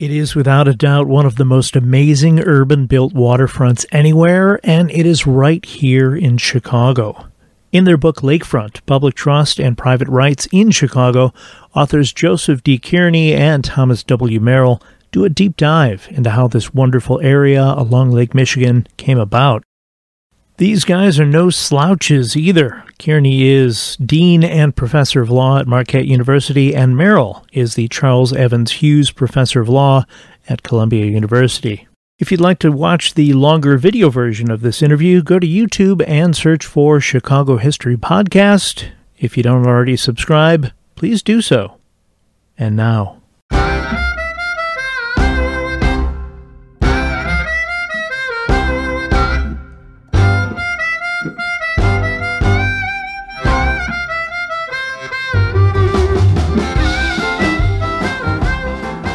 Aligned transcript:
It 0.00 0.10
is 0.10 0.34
without 0.34 0.66
a 0.66 0.74
doubt 0.74 1.06
one 1.06 1.24
of 1.24 1.36
the 1.36 1.44
most 1.44 1.76
amazing 1.76 2.40
urban 2.40 2.86
built 2.86 3.14
waterfronts 3.14 3.86
anywhere, 3.92 4.58
and 4.64 4.90
it 4.90 5.06
is 5.06 5.24
right 5.24 5.64
here 5.64 6.16
in 6.16 6.36
Chicago. 6.36 7.26
In 7.70 7.84
their 7.84 7.96
book 7.96 8.16
Lakefront 8.16 8.84
Public 8.86 9.14
Trust 9.14 9.60
and 9.60 9.78
Private 9.78 10.08
Rights 10.08 10.48
in 10.50 10.72
Chicago, 10.72 11.32
authors 11.76 12.12
Joseph 12.12 12.64
D. 12.64 12.76
Kearney 12.76 13.34
and 13.34 13.62
Thomas 13.62 14.02
W. 14.02 14.40
Merrill 14.40 14.82
do 15.12 15.24
a 15.24 15.28
deep 15.28 15.56
dive 15.56 16.08
into 16.10 16.30
how 16.30 16.48
this 16.48 16.74
wonderful 16.74 17.20
area 17.20 17.62
along 17.62 18.10
Lake 18.10 18.34
Michigan 18.34 18.88
came 18.96 19.20
about. 19.20 19.62
These 20.56 20.84
guys 20.84 21.18
are 21.18 21.26
no 21.26 21.50
slouches 21.50 22.36
either. 22.36 22.84
Kearney 23.00 23.48
is 23.48 23.96
Dean 23.96 24.44
and 24.44 24.76
Professor 24.76 25.20
of 25.20 25.28
Law 25.28 25.58
at 25.58 25.66
Marquette 25.66 26.06
University, 26.06 26.76
and 26.76 26.96
Merrill 26.96 27.44
is 27.52 27.74
the 27.74 27.88
Charles 27.88 28.32
Evans 28.32 28.70
Hughes 28.70 29.10
Professor 29.10 29.60
of 29.60 29.68
Law 29.68 30.04
at 30.48 30.62
Columbia 30.62 31.06
University. 31.06 31.88
If 32.20 32.30
you'd 32.30 32.40
like 32.40 32.60
to 32.60 32.70
watch 32.70 33.14
the 33.14 33.32
longer 33.32 33.76
video 33.76 34.10
version 34.10 34.48
of 34.48 34.60
this 34.60 34.80
interview, 34.80 35.24
go 35.24 35.40
to 35.40 35.46
YouTube 35.46 36.04
and 36.06 36.36
search 36.36 36.64
for 36.64 37.00
Chicago 37.00 37.56
History 37.56 37.96
Podcast. 37.96 38.90
If 39.18 39.36
you 39.36 39.42
don't 39.42 39.66
already 39.66 39.96
subscribe, 39.96 40.70
please 40.94 41.20
do 41.24 41.42
so. 41.42 41.78
And 42.56 42.76
now, 42.76 43.20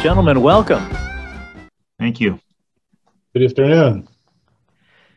Gentlemen, 0.02 0.40
welcome. 0.40 0.82
Thank 1.98 2.20
you. 2.20 2.40
Good 3.34 3.44
afternoon. 3.44 4.08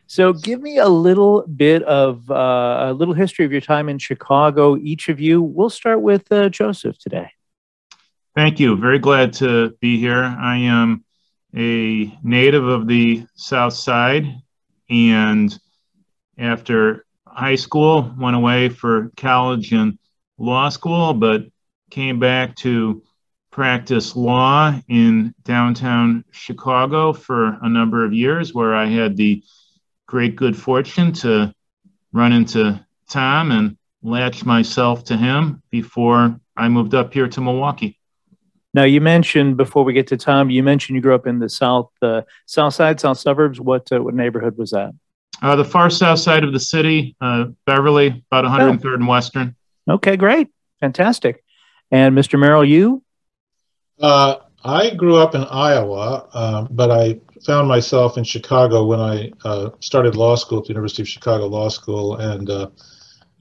So, 0.06 0.34
give 0.34 0.60
me 0.60 0.76
a 0.76 0.88
little 0.88 1.46
bit 1.46 1.82
of 1.84 2.30
uh, 2.30 2.88
a 2.88 2.92
little 2.92 3.14
history 3.14 3.46
of 3.46 3.50
your 3.50 3.62
time 3.62 3.88
in 3.88 3.98
Chicago, 3.98 4.76
each 4.76 5.08
of 5.08 5.18
you. 5.18 5.40
We'll 5.40 5.70
start 5.70 6.02
with 6.02 6.30
uh, 6.30 6.50
Joseph 6.50 6.98
today. 6.98 7.30
Thank 8.36 8.60
you. 8.60 8.76
Very 8.76 8.98
glad 8.98 9.32
to 9.34 9.70
be 9.80 9.98
here. 9.98 10.22
I 10.22 10.58
am 10.58 11.02
a 11.56 12.14
native 12.22 12.66
of 12.66 12.86
the 12.86 13.26
South 13.36 13.72
Side, 13.72 14.26
and 14.90 15.58
after 16.36 17.06
high 17.26 17.54
school, 17.54 18.14
went 18.18 18.36
away 18.36 18.68
for 18.68 19.10
college 19.16 19.72
and 19.72 19.98
law 20.36 20.68
school, 20.68 21.14
but 21.14 21.44
came 21.90 22.18
back 22.18 22.54
to 22.56 23.02
practice 23.54 24.16
law 24.16 24.74
in 24.88 25.32
downtown 25.44 26.24
Chicago 26.32 27.12
for 27.12 27.56
a 27.62 27.68
number 27.68 28.04
of 28.04 28.12
years, 28.12 28.52
where 28.52 28.74
I 28.74 28.86
had 28.86 29.16
the 29.16 29.44
great 30.08 30.34
good 30.34 30.56
fortune 30.56 31.12
to 31.12 31.54
run 32.12 32.32
into 32.32 32.84
Tom 33.08 33.52
and 33.52 33.76
latch 34.02 34.44
myself 34.44 35.04
to 35.04 35.16
him 35.16 35.62
before 35.70 36.40
I 36.56 36.68
moved 36.68 36.96
up 36.96 37.14
here 37.14 37.28
to 37.28 37.40
Milwaukee. 37.40 37.96
Now, 38.74 38.82
you 38.82 39.00
mentioned 39.00 39.56
before 39.56 39.84
we 39.84 39.92
get 39.92 40.08
to 40.08 40.16
Tom, 40.16 40.50
you 40.50 40.64
mentioned 40.64 40.96
you 40.96 41.00
grew 41.00 41.14
up 41.14 41.28
in 41.28 41.38
the 41.38 41.48
south, 41.48 41.92
uh, 42.02 42.22
south 42.46 42.74
side, 42.74 42.98
south 42.98 43.18
suburbs. 43.18 43.60
What 43.60 43.86
uh, 43.92 44.02
what 44.02 44.16
neighborhood 44.16 44.58
was 44.58 44.72
that? 44.72 44.90
Uh, 45.40 45.54
the 45.54 45.64
far 45.64 45.90
south 45.90 46.18
side 46.18 46.42
of 46.42 46.52
the 46.52 46.58
city, 46.58 47.14
uh, 47.20 47.44
Beverly, 47.66 48.24
about 48.32 48.46
103rd 48.46 48.84
oh. 48.84 48.94
and 48.94 49.06
Western. 49.06 49.54
Okay, 49.88 50.16
great, 50.16 50.48
fantastic. 50.80 51.44
And 51.92 52.18
Mr. 52.18 52.36
Merrill, 52.36 52.64
you 52.64 53.03
uh, 54.00 54.36
I 54.64 54.90
grew 54.90 55.16
up 55.16 55.34
in 55.34 55.44
Iowa, 55.44 56.28
uh, 56.32 56.66
but 56.70 56.90
I 56.90 57.20
found 57.44 57.68
myself 57.68 58.16
in 58.16 58.24
Chicago 58.24 58.84
when 58.84 59.00
I 59.00 59.30
uh, 59.44 59.70
started 59.80 60.16
law 60.16 60.36
school 60.36 60.58
at 60.58 60.64
the 60.64 60.70
University 60.70 61.02
of 61.02 61.08
Chicago 61.08 61.46
Law 61.46 61.68
School 61.68 62.16
and 62.16 62.48
uh, 62.48 62.70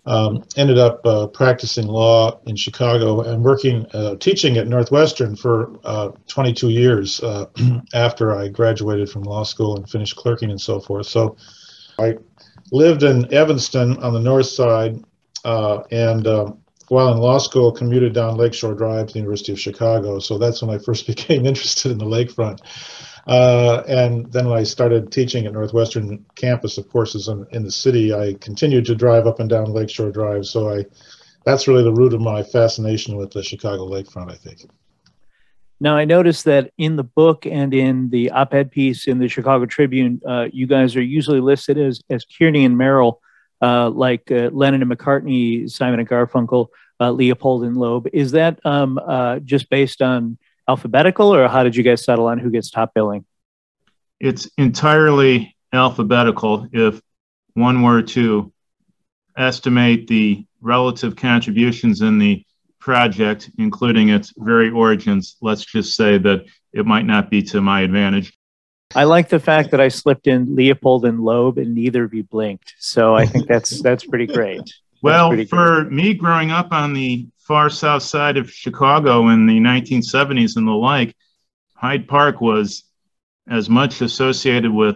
um, 0.06 0.44
ended 0.58 0.78
up 0.78 1.00
uh, 1.06 1.28
practicing 1.28 1.88
law 1.88 2.42
in 2.46 2.58
Chicago 2.58 3.22
and 3.22 3.42
working, 3.42 3.86
uh, 3.94 4.16
teaching 4.18 4.58
at 4.58 4.68
Northwestern 4.68 5.38
for 5.38 5.80
22 6.28 6.70
years 6.70 7.22
after 7.94 8.36
I 8.36 8.50
graduated 8.50 9.10
from 9.10 9.24
law 9.24 9.44
school 9.44 9.78
and 9.78 9.90
finished 9.90 10.18
clerking 10.18 10.52
and 10.52 10.60
so 10.60 10.82
forth. 10.82 11.08
So 11.08 11.38
I 11.98 12.18
lived 12.74 13.04
in 13.04 13.34
Evanston 13.34 13.96
on 14.04 14.14
the 14.14 14.20
north 14.20 14.48
side 14.48 15.02
and 15.46 16.28
um, 16.28 16.63
while 16.90 17.12
in 17.12 17.18
law 17.18 17.38
school, 17.38 17.72
commuted 17.72 18.14
down 18.14 18.38
Lakeshore 18.38 18.76
Drive 18.76 19.08
to 19.08 19.14
the 19.14 19.20
University 19.20 19.52
of 19.52 19.60
Chicago. 19.60 20.20
So 20.20 20.38
that's 20.38 20.62
when 20.62 20.74
I 20.74 20.80
first 20.80 21.08
became 21.14 21.46
interested 21.46 21.92
in 21.92 21.98
the 21.98 22.06
lakefront. 22.06 22.60
Uh, 23.26 23.84
and 23.88 24.32
then 24.34 24.50
when 24.50 24.58
I 24.58 24.64
started 24.64 25.12
teaching 25.12 25.46
at 25.46 25.54
Northwestern 25.54 26.26
campus 26.36 26.78
of 26.78 26.90
courses 26.90 27.28
in, 27.30 27.46
in 27.52 27.64
the 27.64 27.72
city, 27.72 28.14
I 28.14 28.34
continued 28.42 28.86
to 28.86 28.96
drive 28.96 29.28
up 29.28 29.40
and 29.40 29.50
down 29.50 29.72
Lakeshore 29.72 30.12
Drive. 30.12 30.46
So 30.46 30.70
I, 30.70 30.86
that's 31.46 31.68
really 31.68 31.84
the 31.84 31.94
root 31.94 32.14
of 32.14 32.22
my 32.22 32.44
fascination 32.44 33.16
with 33.16 33.32
the 33.32 33.44
Chicago 33.44 33.88
lakefront, 33.88 34.32
I 34.32 34.36
think. 34.36 34.70
Now, 35.80 35.98
I 35.98 36.06
noticed 36.06 36.46
that 36.46 36.72
in 36.78 36.96
the 36.96 37.04
book 37.04 37.46
and 37.46 37.74
in 37.74 38.10
the 38.10 38.32
op 38.32 38.54
ed 38.54 38.72
piece 38.72 39.08
in 39.08 39.20
the 39.20 39.28
Chicago 39.28 39.66
Tribune, 39.66 40.22
uh, 40.26 40.48
you 40.52 40.68
guys 40.68 40.96
are 40.96 41.02
usually 41.02 41.42
listed 41.42 41.78
as, 41.78 42.02
as 42.10 42.26
Kearney 42.26 42.64
and 42.64 42.78
Merrill 42.78 43.20
uh, 43.64 43.90
like 43.90 44.30
uh, 44.30 44.50
Lennon 44.52 44.82
and 44.82 44.92
McCartney, 44.92 45.70
Simon 45.70 46.02
and 46.02 46.10
Garfunkel, 46.10 46.68
uh, 47.00 47.12
Leopold 47.12 47.64
and 47.64 47.78
Loeb. 47.78 48.08
Is 48.12 48.32
that 48.32 48.60
um, 48.66 49.00
uh, 49.00 49.40
just 49.40 49.70
based 49.70 50.02
on 50.02 50.38
alphabetical, 50.68 51.34
or 51.34 51.48
how 51.48 51.64
did 51.64 51.76
you 51.76 51.84
guys 51.84 52.04
settle 52.04 52.28
on 52.28 52.40
who 52.40 52.52
gets 52.52 52.70
top 52.70 52.94
billing? 52.94 53.26
It's 54.20 54.50
entirely 54.58 55.56
alphabetical. 55.72 56.68
If 56.74 57.02
one 57.54 57.82
were 57.84 58.02
to 58.02 58.52
estimate 59.38 60.08
the 60.08 60.46
relative 60.62 61.16
contributions 61.16 62.02
in 62.02 62.20
the 62.20 62.46
project, 62.80 63.50
including 63.58 64.10
its 64.10 64.34
very 64.38 64.70
origins, 64.70 65.38
let's 65.42 65.64
just 65.64 65.96
say 65.96 66.18
that 66.18 66.46
it 66.74 66.86
might 66.86 67.06
not 67.06 67.30
be 67.30 67.42
to 67.44 67.62
my 67.62 67.82
advantage. 67.82 68.34
I 68.96 69.06
like 69.06 69.30
the 69.30 69.40
fact 69.40 69.72
that 69.72 69.82
I 69.82 69.88
slipped 69.88 70.28
in 70.28 70.56
Leopold 70.56 71.06
and 71.06 71.20
Loeb 71.20 71.58
and 71.58 71.74
neither 71.74 72.04
of 72.04 72.14
you 72.14 72.24
blinked. 72.24 72.76
So 72.80 73.16
I 73.16 73.26
think 73.26 73.48
that's 73.48 73.82
that's 73.82 74.06
pretty 74.06 74.28
great. 74.28 74.62
well, 75.02 75.30
pretty 75.30 75.46
for 75.46 75.84
great. 75.84 75.94
me 75.94 76.14
growing 76.14 76.52
up 76.52 76.72
on 76.72 76.94
the 76.94 77.28
far 77.40 77.70
south 77.70 78.04
side 78.04 78.38
of 78.38 78.52
Chicago 78.52 79.30
in 79.30 79.46
the 79.46 79.60
1970s 79.60 80.56
and 80.56 80.68
the 80.68 80.72
like, 80.72 81.16
Hyde 81.76 82.08
Park 82.08 82.40
was 82.40 82.84
as 83.50 83.70
much 83.70 84.02
associated 84.02 84.72
with 84.72 84.96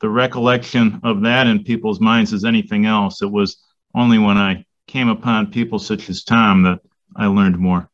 the 0.00 0.08
recollection 0.08 1.00
of 1.02 1.22
that 1.22 1.46
in 1.46 1.64
people's 1.64 2.00
minds 2.00 2.32
as 2.32 2.44
anything 2.44 2.86
else. 2.86 3.22
It 3.22 3.30
was 3.30 3.56
only 3.94 4.18
when 4.18 4.36
I 4.36 4.64
came 4.86 5.08
upon 5.08 5.50
people 5.50 5.78
such 5.78 6.10
as 6.10 6.24
Tom 6.24 6.62
that 6.64 6.80
I 7.16 7.26
learned 7.26 7.58
more. 7.58 7.87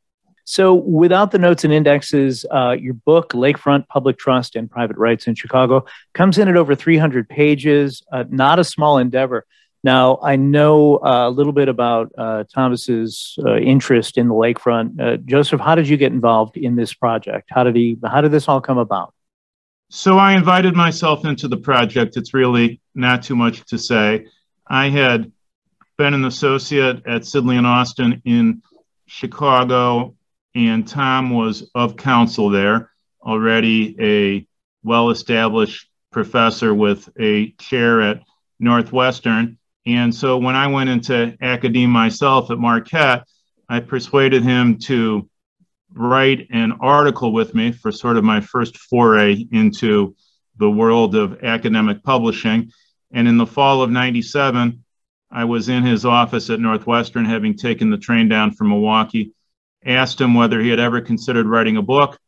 So, 0.47 0.75
without 0.75 1.31
the 1.31 1.39
notes 1.39 1.65
and 1.65 1.73
indexes, 1.73 2.45
uh, 2.55 2.77
your 2.79 2.93
book, 2.93 3.31
Lakefront 3.33 3.89
Public 3.89 4.19
Trust 4.19 4.57
and 4.57 4.71
Private 4.71 4.99
Rights 4.99 5.27
in 5.27 5.35
Chicago, 5.35 5.87
comes 6.13 6.37
in 6.37 6.49
at 6.49 6.57
over 6.57 6.75
300 6.75 7.29
pages, 7.29 8.03
uh, 8.13 8.25
not 8.29 8.59
a 8.59 8.65
small 8.65 8.99
endeavor. 8.99 9.47
Now, 9.83 10.19
I 10.23 10.37
know 10.37 10.97
uh, 10.97 11.29
a 11.29 11.31
little 11.31 11.53
bit 11.55 11.69
about 11.69 12.13
uh, 12.17 12.45
Thomas's 12.53 13.39
uh, 13.45 13.57
interest 13.57 14.19
in 14.19 14.29
the 14.29 14.35
lakefront. 14.35 15.01
Uh, 15.01 15.17
Joseph, 15.17 15.61
how 15.61 15.75
did 15.75 15.89
you 15.89 15.97
get 15.97 16.13
involved 16.13 16.59
in 16.59 16.77
this 16.77 16.93
project? 16.93 17.49
How 17.51 17.65
did 17.65 17.75
he? 17.75 17.97
How 18.05 18.21
did 18.21 18.31
this 18.31 18.47
all 18.47 18.61
come 18.61 18.79
about? 18.79 19.15
So, 19.89 20.19
I 20.19 20.35
invited 20.35 20.75
myself 20.75 21.25
into 21.25 21.49
the 21.49 21.57
project. 21.57 22.19
It's 22.19 22.35
really 22.35 22.83
not 22.95 23.23
too 23.23 23.37
much 23.37 23.65
to 23.67 23.79
say. 23.79 24.27
I 24.67 24.91
had 24.91 25.33
been 25.97 26.13
an 26.13 26.27
associate 26.27 27.07
at 27.07 27.23
Sidley 27.23 27.57
and 27.57 27.67
Austin 27.67 28.21
in 28.27 28.63
Chicago 29.07 30.15
and 30.55 30.87
Tom 30.87 31.31
was 31.31 31.71
of 31.75 31.97
counsel 31.97 32.51
there, 32.51 32.91
already 33.23 33.97
a 34.01 34.47
well 34.83 35.11
established 35.11 35.89
professor 36.13 36.73
with 36.75 37.09
a 37.19 37.51
chair 37.53 38.01
at 38.01 38.23
Northwestern. 38.61 39.59
And 39.87 40.15
so 40.15 40.39
when 40.39 40.55
I 40.55 40.69
went 40.69 40.91
into 40.91 41.37
academia 41.41 41.89
myself 41.89 42.51
at 42.51 42.59
Marquette, 42.59 43.27
I 43.69 43.81
persuaded 43.81 44.43
him 44.43 44.79
to 44.81 45.29
write 45.93 46.49
an 46.51 46.73
article 46.81 47.33
with 47.33 47.55
me 47.55 47.73
for 47.73 47.93
sort 47.93 48.17
of 48.17 48.25
my 48.25 48.41
first 48.41 48.79
foray 48.79 49.47
into 49.53 50.15
the 50.57 50.71
world 50.71 51.15
of 51.15 51.43
academic 51.43 52.03
publishing. 52.03 52.71
And 53.13 53.27
in 53.27 53.37
the 53.37 53.47
fall 53.47 53.83
of 53.83 53.91
97, 53.91 54.85
I 55.31 55.45
was 55.45 55.69
in 55.69 55.83
his 55.83 56.05
office 56.05 56.49
at 56.51 56.61
Northwestern, 56.61 57.25
having 57.25 57.57
taken 57.57 57.91
the 57.91 57.99
train 57.99 58.29
down 58.29 58.53
from 58.53 58.69
Milwaukee 58.69 59.33
asked 59.87 60.21
him 60.21 60.35
whether 60.35 60.61
he 60.61 60.71
had 60.71 60.81
ever 60.81 61.01
considered 61.01 61.47
writing 61.47 61.77
a 61.77 61.83
book. 61.83 62.19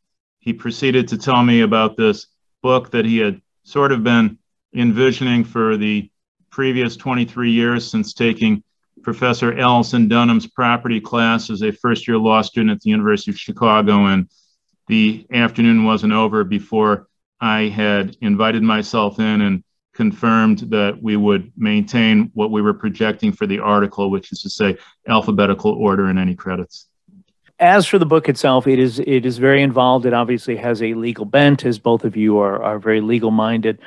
He 0.40 0.52
proceeded 0.52 1.08
to 1.08 1.18
tell 1.18 1.42
me 1.42 1.60
about 1.60 1.96
this 1.96 2.26
book 2.62 2.90
that 2.90 3.04
he 3.04 3.18
had 3.18 3.40
sort 3.64 3.92
of 3.92 4.04
been 4.04 4.38
envisioning 4.74 5.44
for 5.44 5.76
the 5.76 6.10
previous 6.50 6.96
23 6.96 7.50
years 7.50 7.90
since 7.90 8.12
taking 8.12 8.62
Professor 9.02 9.58
Allison 9.58 10.08
Dunham's 10.08 10.46
property 10.46 11.00
class 11.00 11.50
as 11.50 11.62
a 11.62 11.70
first 11.70 12.08
year 12.08 12.18
law 12.18 12.42
student 12.42 12.72
at 12.72 12.80
the 12.80 12.90
University 12.90 13.30
of 13.30 13.38
Chicago 13.38 14.06
And 14.06 14.28
the 14.88 15.26
afternoon 15.32 15.84
wasn't 15.84 16.12
over 16.12 16.44
before 16.44 17.08
I 17.40 17.62
had 17.62 18.16
invited 18.20 18.62
myself 18.62 19.18
in 19.18 19.42
and 19.42 19.62
confirmed 19.94 20.58
that 20.70 21.02
we 21.02 21.16
would 21.16 21.52
maintain 21.56 22.30
what 22.34 22.50
we 22.50 22.62
were 22.62 22.74
projecting 22.74 23.32
for 23.32 23.46
the 23.46 23.60
article, 23.60 24.10
which 24.10 24.32
is 24.32 24.42
to 24.42 24.50
say 24.50 24.76
alphabetical 25.08 25.72
order 25.72 26.08
in 26.10 26.18
any 26.18 26.34
credits. 26.34 26.86
As 27.58 27.86
for 27.86 27.98
the 27.98 28.06
book 28.06 28.28
itself, 28.28 28.66
it 28.66 28.78
is 28.78 28.98
it 28.98 29.24
is 29.24 29.38
very 29.38 29.62
involved. 29.62 30.04
It 30.04 30.12
obviously 30.12 30.56
has 30.56 30.82
a 30.82 30.92
legal 30.94 31.24
bent, 31.24 31.64
as 31.64 31.78
both 31.78 32.04
of 32.04 32.16
you 32.16 32.38
are 32.38 32.62
are 32.62 32.78
very 32.78 33.00
legal 33.00 33.30
minded. 33.30 33.78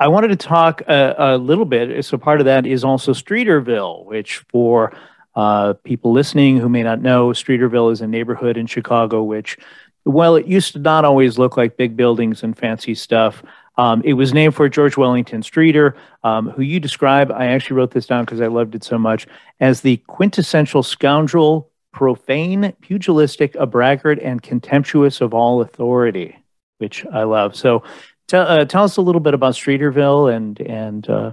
I 0.00 0.08
wanted 0.08 0.28
to 0.28 0.36
talk 0.36 0.82
a, 0.82 1.14
a, 1.16 1.38
little 1.38 1.64
bit. 1.64 2.04
So 2.04 2.18
part 2.18 2.40
of 2.40 2.46
that 2.46 2.66
is 2.66 2.82
also 2.82 3.12
Streeterville, 3.12 4.04
which 4.04 4.38
for 4.50 4.92
uh, 5.36 5.74
people 5.84 6.12
listening 6.12 6.58
who 6.58 6.68
may 6.68 6.82
not 6.82 7.00
know, 7.00 7.28
Streeterville 7.28 7.92
is 7.92 8.00
a 8.00 8.06
neighborhood 8.06 8.56
in 8.56 8.66
Chicago, 8.66 9.22
which, 9.22 9.56
well, 10.04 10.36
it 10.36 10.46
used 10.46 10.72
to 10.72 10.78
not 10.80 11.04
always 11.04 11.38
look 11.38 11.56
like 11.56 11.76
big 11.76 11.96
buildings 11.96 12.42
and 12.42 12.58
fancy 12.58 12.94
stuff. 12.94 13.42
Um, 13.76 14.02
it 14.04 14.14
was 14.14 14.32
named 14.32 14.54
for 14.54 14.68
George 14.68 14.96
Wellington 14.96 15.42
Streeter, 15.42 15.96
um, 16.22 16.50
who 16.50 16.62
you 16.62 16.78
describe, 16.80 17.30
I 17.32 17.46
actually 17.46 17.76
wrote 17.76 17.90
this 17.92 18.06
down 18.06 18.24
because 18.24 18.40
I 18.40 18.46
loved 18.46 18.74
it 18.74 18.84
so 18.84 18.98
much, 18.98 19.26
as 19.60 19.80
the 19.80 19.96
quintessential 20.08 20.82
scoundrel, 20.82 21.70
profane, 21.94 22.74
pugilistic, 22.80 23.54
a 23.54 23.66
braggart, 23.66 24.18
and 24.18 24.42
contemptuous 24.42 25.20
of 25.22 25.32
all 25.32 25.62
authority, 25.62 26.36
which 26.78 27.06
I 27.06 27.22
love. 27.22 27.56
So 27.56 27.84
t- 28.28 28.36
uh, 28.36 28.66
tell 28.66 28.84
us 28.84 28.98
a 28.98 29.00
little 29.00 29.20
bit 29.20 29.32
about 29.32 29.54
Streeterville, 29.54 30.34
and, 30.34 30.60
and 30.60 31.08
uh, 31.08 31.32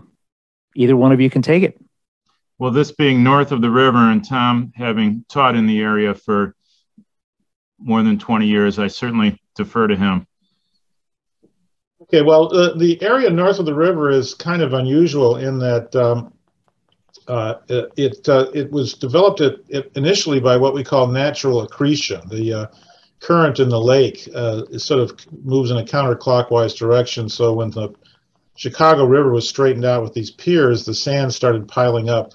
either 0.75 0.95
one 0.95 1.11
of 1.11 1.19
you 1.19 1.29
can 1.29 1.41
take 1.41 1.63
it. 1.63 1.77
Well, 2.59 2.71
this 2.71 2.91
being 2.91 3.23
north 3.23 3.51
of 3.51 3.61
the 3.61 3.71
river, 3.71 3.97
and 3.97 4.23
Tom 4.23 4.71
having 4.75 5.25
taught 5.27 5.55
in 5.55 5.65
the 5.65 5.81
area 5.81 6.13
for 6.13 6.55
more 7.79 8.03
than 8.03 8.19
20 8.19 8.45
years, 8.45 8.77
I 8.77 8.87
certainly 8.87 9.41
defer 9.55 9.87
to 9.87 9.95
him. 9.95 10.27
Okay, 12.03 12.21
well, 12.21 12.55
uh, 12.55 12.77
the 12.77 13.01
area 13.01 13.31
north 13.31 13.57
of 13.57 13.65
the 13.65 13.73
river 13.73 14.11
is 14.11 14.35
kind 14.35 14.61
of 14.61 14.73
unusual 14.73 15.37
in 15.37 15.57
that 15.59 15.95
um, 15.95 16.33
uh, 17.27 17.55
it 17.69 18.27
uh, 18.27 18.47
it 18.53 18.71
was 18.71 18.93
developed 18.93 19.41
at, 19.41 19.55
it 19.69 19.91
initially 19.95 20.39
by 20.39 20.57
what 20.57 20.73
we 20.73 20.83
call 20.83 21.07
natural 21.07 21.61
accretion. 21.61 22.21
The 22.29 22.53
uh, 22.53 22.67
current 23.19 23.59
in 23.59 23.69
the 23.69 23.79
lake 23.79 24.27
uh, 24.33 24.63
sort 24.77 24.99
of 24.99 25.17
moves 25.43 25.71
in 25.71 25.77
a 25.77 25.83
counterclockwise 25.83 26.75
direction. 26.75 27.29
So 27.29 27.53
when 27.53 27.69
the 27.69 27.93
Chicago 28.55 29.05
River 29.05 29.31
was 29.31 29.47
straightened 29.47 29.85
out 29.85 30.03
with 30.03 30.13
these 30.13 30.31
piers, 30.31 30.85
the 30.85 30.93
sand 30.93 31.33
started 31.33 31.67
piling 31.67 32.09
up 32.09 32.33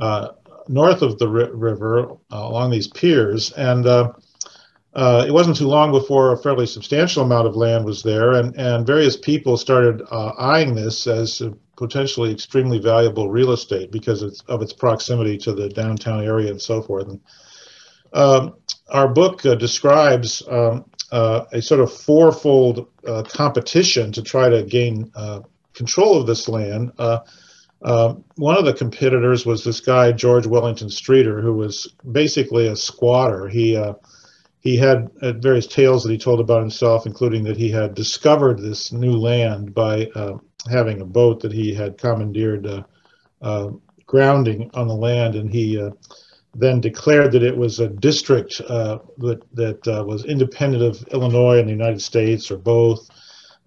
uh, 0.00 0.28
north 0.68 1.02
of 1.02 1.18
the 1.18 1.28
ri- 1.28 1.50
river 1.52 2.16
along 2.30 2.70
these 2.70 2.88
piers, 2.88 3.52
and 3.52 3.86
it 3.86 5.32
wasn't 5.32 5.56
too 5.56 5.68
long 5.68 5.92
before 5.92 6.32
a 6.32 6.38
fairly 6.38 6.66
substantial 6.66 7.22
amount 7.22 7.46
of 7.46 7.56
land 7.56 7.84
was 7.84 8.02
there, 8.02 8.32
and, 8.32 8.56
and 8.56 8.86
various 8.86 9.16
people 9.16 9.56
started 9.56 10.02
eyeing 10.10 10.74
this 10.74 11.06
as 11.06 11.42
potentially 11.78 12.32
extremely 12.32 12.78
valuable 12.78 13.30
real 13.30 13.52
estate 13.52 13.90
because 13.92 14.22
of 14.48 14.62
its 14.62 14.72
proximity 14.72 15.38
to 15.38 15.52
the 15.52 15.68
downtown 15.68 16.22
area 16.24 16.50
and 16.50 16.60
so 16.60 16.82
forth. 16.82 17.08
And, 17.08 17.20
um, 18.12 18.54
our 18.90 19.06
book 19.06 19.46
uh, 19.46 19.54
describes 19.54 20.42
um, 20.48 20.84
uh, 21.12 21.44
a 21.52 21.62
sort 21.62 21.80
of 21.80 21.92
fourfold 21.92 22.88
uh, 23.06 23.22
competition 23.22 24.12
to 24.12 24.22
try 24.22 24.48
to 24.48 24.62
gain 24.62 25.10
uh, 25.14 25.40
control 25.74 26.20
of 26.20 26.26
this 26.26 26.48
land. 26.48 26.90
one 26.98 28.56
of 28.56 28.64
the 28.64 28.74
competitors 28.76 29.46
was 29.46 29.62
this 29.62 29.80
guy 29.80 30.10
George 30.10 30.46
Wellington 30.46 30.90
Streeter, 30.90 31.40
who 31.40 31.52
was 31.52 31.94
basically 32.10 32.66
a 32.66 32.76
squatter. 32.76 33.46
He 33.46 33.76
he 34.60 34.76
had 34.76 35.10
uh, 35.22 35.32
various 35.32 35.66
tales 35.66 36.02
that 36.02 36.12
he 36.12 36.18
told 36.18 36.40
about 36.40 36.60
himself, 36.60 37.06
including 37.06 37.44
that 37.44 37.56
he 37.56 37.70
had 37.70 37.94
discovered 37.94 38.58
this 38.58 38.92
new 38.92 39.12
land 39.12 39.74
by 39.74 40.06
uh, 40.14 40.36
having 40.70 41.00
a 41.00 41.04
boat 41.04 41.40
that 41.40 41.52
he 41.52 41.74
had 41.74 41.98
commandeered 41.98 42.66
uh, 42.66 42.82
uh 43.42 43.70
grounding 44.06 44.70
on 44.72 44.88
the 44.88 44.94
land, 44.94 45.34
and 45.34 45.50
he 45.50 45.78
uh, 45.80 45.90
then 46.54 46.80
declared 46.80 47.30
that 47.30 47.42
it 47.42 47.56
was 47.56 47.78
a 47.78 47.88
district 47.88 48.60
uh, 48.68 48.98
that 49.18 49.42
that 49.54 50.04
was 50.06 50.24
independent 50.24 50.82
of 50.82 51.06
Illinois 51.08 51.58
and 51.58 51.68
the 51.68 51.72
United 51.72 52.02
States, 52.02 52.50
or 52.50 52.56
both. 52.56 53.08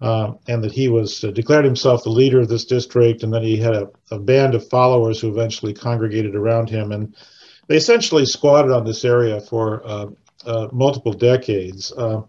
Um, 0.00 0.40
and 0.48 0.64
that 0.64 0.72
he 0.72 0.88
was 0.88 1.20
declared 1.20 1.64
himself 1.64 2.02
the 2.02 2.10
leader 2.10 2.40
of 2.40 2.48
this 2.48 2.64
district, 2.64 3.22
and 3.22 3.32
then 3.32 3.44
he 3.44 3.56
had 3.56 3.74
a, 3.74 3.88
a 4.10 4.18
band 4.18 4.56
of 4.56 4.68
followers 4.68 5.20
who 5.20 5.28
eventually 5.28 5.72
congregated 5.72 6.34
around 6.34 6.68
him, 6.68 6.90
and 6.90 7.14
they 7.68 7.76
essentially 7.76 8.26
squatted 8.26 8.72
on 8.72 8.84
this 8.84 9.04
area 9.04 9.40
for 9.40 9.86
uh, 9.86 10.06
uh, 10.44 10.68
multiple 10.72 11.12
decades, 11.12 11.92
uh, 11.92 12.22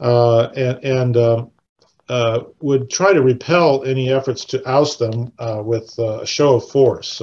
uh, 0.00 0.44
and, 0.56 1.16
and 2.08 2.44
would 2.60 2.90
try 2.90 3.12
to 3.12 3.22
repel 3.22 3.84
any 3.84 4.12
efforts 4.12 4.44
to 4.46 4.68
oust 4.68 4.98
them 4.98 5.32
with 5.64 5.98
a 5.98 6.26
show 6.26 6.56
of 6.56 6.68
force. 6.68 7.22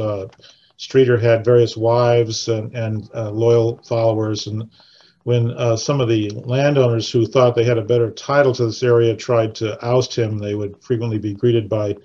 Streeter 0.78 1.18
had 1.18 1.44
various 1.44 1.76
wives 1.76 2.48
and, 2.48 2.74
and 2.76 3.10
loyal 3.14 3.82
followers, 3.84 4.48
and 4.48 4.70
when 5.24 5.52
uh, 5.52 5.76
some 5.76 6.02
of 6.02 6.08
the 6.08 6.30
landowners 6.46 7.12
who 7.12 7.26
thought 7.26 7.56
they 7.56 7.64
had 7.64 7.78
a 7.78 7.84
better 7.84 8.10
title 8.10 8.54
to 8.54 8.66
this 8.66 8.82
area 8.82 9.16
tried 9.16 9.54
to 9.56 9.80
oust 9.86 10.18
him, 10.18 10.38
they 10.38 10.56
would 10.56 10.82
frequently 10.82 11.20
be 11.20 11.34
greeted 11.34 11.70
by 11.70 11.96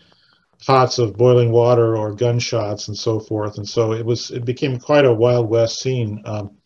pots 0.66 0.98
of 0.98 1.16
boiling 1.16 1.50
water 1.50 1.96
or 1.96 2.14
gunshots 2.14 2.88
and 2.88 2.96
so 2.96 3.20
forth. 3.20 3.56
And 3.56 3.68
so 3.68 3.92
it 3.92 4.04
was 4.04 4.30
it 4.30 4.44
became 4.44 4.78
quite 4.78 5.04
a 5.04 5.12
Wild 5.12 5.48
West 5.48 5.80
scene. 5.80 6.22
Um, 6.24 6.56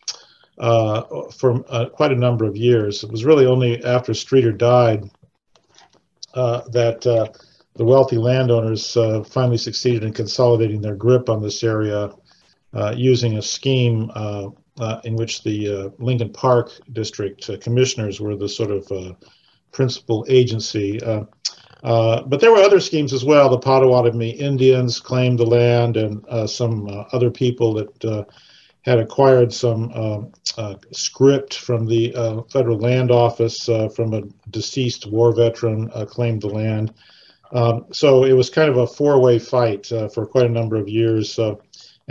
uh, 0.57 1.29
for 1.37 1.63
uh, 1.69 1.85
quite 1.85 2.11
a 2.11 2.15
number 2.15 2.43
of 2.43 2.57
years. 2.57 3.01
It 3.01 3.09
was 3.09 3.23
really 3.23 3.45
only 3.45 3.81
after 3.81 4.13
Streeter 4.13 4.51
died 4.51 5.05
uh, 5.05 5.18
Uh, 6.39 6.61
that 6.69 7.05
uh, 7.05 7.27
the 7.75 7.83
wealthy 7.83 8.15
landowners 8.15 8.95
uh, 8.95 9.21
finally 9.25 9.57
succeeded 9.57 10.05
in 10.05 10.13
consolidating 10.13 10.79
their 10.79 10.95
grip 10.95 11.27
on 11.27 11.41
this 11.41 11.65
area 11.65 12.09
uh, 12.73 12.93
using 12.95 13.37
a 13.37 13.41
scheme 13.41 14.09
uh, 14.15 14.47
uh, 14.79 15.01
in 15.03 15.17
which 15.17 15.43
the 15.43 15.91
Lincoln 15.99 16.31
Park 16.31 16.71
District 16.93 17.49
commissioners 17.59 18.21
were 18.21 18.37
the 18.37 18.47
sort 18.47 18.71
of 18.71 19.17
principal 19.73 20.25
agency. 20.29 20.97
but 21.01 22.39
there 22.39 22.51
were 22.51 22.63
other 22.63 22.79
schemes 22.79 23.11
as 23.11 23.25
well. 23.25 23.49
The 23.49 23.59
Potawatomi 23.59 24.29
Indians 24.29 25.01
claimed 25.01 25.39
the 25.39 25.45
land, 25.45 25.97
and 25.97 26.49
some 26.49 26.87
other 27.11 27.31
people 27.31 27.73
that 27.73 28.25
had 28.81 28.99
acquired 28.99 29.53
some 29.53 29.91
uh, 29.93 30.21
uh, 30.57 30.75
scrip 30.91 31.53
from 31.53 31.85
the 31.85 32.15
uh, 32.15 32.41
Federal 32.43 32.77
Land 32.77 33.11
Office 33.11 33.67
uh, 33.67 33.89
from 33.89 34.13
a 34.13 34.21
deceased 34.49 35.05
war 35.05 35.33
veteran 35.33 35.89
uh, 35.93 36.05
claimed 36.05 36.41
the 36.41 36.47
land. 36.47 36.93
Um, 37.51 37.85
so 37.91 38.23
it 38.23 38.33
was 38.33 38.49
kind 38.49 38.69
of 38.69 38.77
a 38.77 38.87
four-way 38.87 39.39
fight 39.39 39.91
uh, 39.91 40.07
for 40.07 40.25
quite 40.25 40.45
a 40.45 40.49
number 40.49 40.75
of 40.75 40.87
years. 40.87 41.37
and 41.39 41.57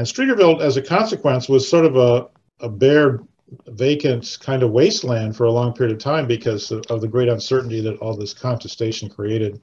Streeterville, 0.06 0.60
as 0.60 0.76
a 0.76 0.82
consequence, 0.82 1.48
was 1.48 1.68
sort 1.68 1.86
of 1.86 1.96
a, 1.96 2.28
a 2.60 2.68
bare, 2.68 3.20
vacant 3.68 4.36
kind 4.42 4.62
of 4.62 4.72
wasteland 4.72 5.34
for 5.34 5.44
a 5.44 5.50
long 5.50 5.72
period 5.72 5.96
of 5.96 6.02
time 6.02 6.26
because 6.26 6.70
of, 6.70 7.00
the 7.00 7.08
great 7.08 7.28
uncertainty 7.28 7.80
that 7.80 7.96
all 7.98 8.14
this 8.14 8.34
contestation 8.34 9.08
created. 9.08 9.58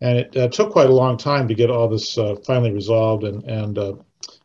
And 0.00 0.18
it 0.18 0.52
took 0.52 0.72
quite 0.72 0.88
a 0.88 0.94
long 0.94 1.18
time 1.18 1.46
to 1.48 1.54
get 1.54 1.70
all 1.70 1.88
this 1.88 2.14
finally 2.46 2.72
resolved 2.72 3.24
and, 3.24 3.44
and 3.44 3.78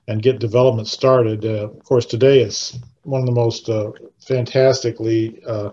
and 0.10 0.24
get 0.24 0.40
development 0.40 0.88
started. 0.88 1.46
Uh, 1.46 1.70
of 1.70 1.84
course, 1.84 2.06
today 2.06 2.42
it's 2.42 2.78
one 3.04 3.22
of 3.22 3.28
the 3.28 3.32
most 3.32 3.70
uh, 3.70 3.92
fantastically 4.20 5.42
uh, 5.46 5.70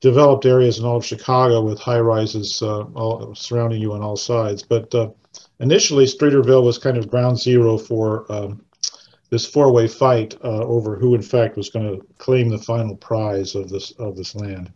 developed 0.00 0.44
areas 0.44 0.80
in 0.80 0.84
all 0.84 0.96
of 0.96 1.06
Chicago 1.06 1.62
with 1.62 1.78
high 1.78 2.00
rises 2.00 2.60
uh, 2.62 2.82
all, 2.94 3.32
surrounding 3.34 3.80
you 3.80 3.92
on 3.92 4.02
all 4.02 4.16
sides. 4.16 4.64
But 4.64 4.92
uh, 4.92 5.10
initially, 5.60 6.04
Streeterville 6.04 6.64
was 6.64 6.78
kind 6.78 6.96
of 6.96 7.08
ground 7.08 7.38
zero 7.38 7.78
for 7.78 8.30
um, 8.30 8.64
this 9.30 9.46
four-way 9.46 9.86
fight 9.86 10.34
over 10.42 10.96
who, 10.96 11.14
in 11.14 11.22
fact, 11.22 11.56
was 11.56 11.70
going 11.70 11.86
to 11.86 12.04
claim 12.18 12.48
the 12.48 12.58
final 12.58 12.96
prize 12.96 13.54
of 13.54 13.68
this 13.68 13.92
of 13.92 14.16
this 14.16 14.34
land. 14.34 14.72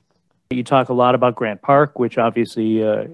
You 0.50 0.62
talk 0.62 0.90
a 0.90 0.92
lot 0.94 1.16
about 1.16 1.34
Grant 1.34 1.60
Park, 1.62 1.98
which 1.98 2.16
obviously 2.16 2.82
a 2.82 3.08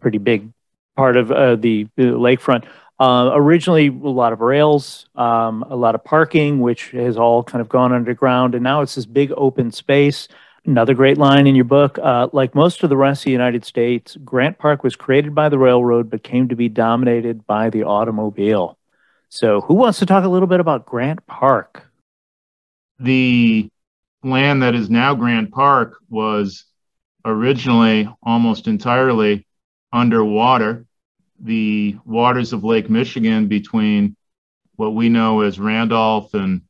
pretty 0.00 0.18
big 0.18 0.50
part 0.96 1.16
of 1.16 1.28
the, 1.28 1.86
the 1.94 2.02
lakefront. 2.02 2.64
Uh, 3.00 3.30
originally, 3.32 3.86
a 3.86 3.90
lot 3.90 4.34
of 4.34 4.40
rails, 4.40 5.06
um, 5.16 5.62
a 5.70 5.74
lot 5.74 5.94
of 5.94 6.04
parking, 6.04 6.60
which 6.60 6.90
has 6.90 7.16
all 7.16 7.42
kind 7.42 7.62
of 7.62 7.68
gone 7.70 7.94
underground, 7.94 8.54
and 8.54 8.62
now 8.62 8.82
it's 8.82 8.94
this 8.94 9.06
big 9.06 9.32
open 9.38 9.72
space. 9.72 10.28
Another 10.66 10.92
great 10.92 11.16
line 11.16 11.46
in 11.46 11.54
your 11.54 11.64
book 11.64 11.98
uh, 11.98 12.28
like 12.34 12.54
most 12.54 12.82
of 12.82 12.90
the 12.90 12.96
rest 12.98 13.22
of 13.22 13.24
the 13.24 13.30
United 13.30 13.64
States, 13.64 14.18
Grant 14.22 14.58
Park 14.58 14.84
was 14.84 14.96
created 14.96 15.34
by 15.34 15.48
the 15.48 15.58
railroad 15.58 16.10
but 16.10 16.22
came 16.22 16.48
to 16.48 16.56
be 16.56 16.68
dominated 16.68 17.46
by 17.46 17.70
the 17.70 17.84
automobile. 17.84 18.76
So, 19.30 19.62
who 19.62 19.72
wants 19.72 20.00
to 20.00 20.06
talk 20.06 20.24
a 20.24 20.28
little 20.28 20.46
bit 20.46 20.60
about 20.60 20.84
Grant 20.84 21.26
Park? 21.26 21.90
The 22.98 23.70
land 24.22 24.62
that 24.62 24.74
is 24.74 24.90
now 24.90 25.14
Grant 25.14 25.50
Park 25.50 25.96
was 26.10 26.66
originally 27.24 28.14
almost 28.22 28.66
entirely 28.66 29.46
underwater 29.90 30.84
the 31.40 31.96
waters 32.04 32.52
of 32.52 32.64
Lake 32.64 32.90
Michigan 32.90 33.48
between 33.48 34.16
what 34.76 34.94
we 34.94 35.08
know 35.08 35.40
as 35.40 35.58
Randolph 35.58 36.34
and 36.34 36.62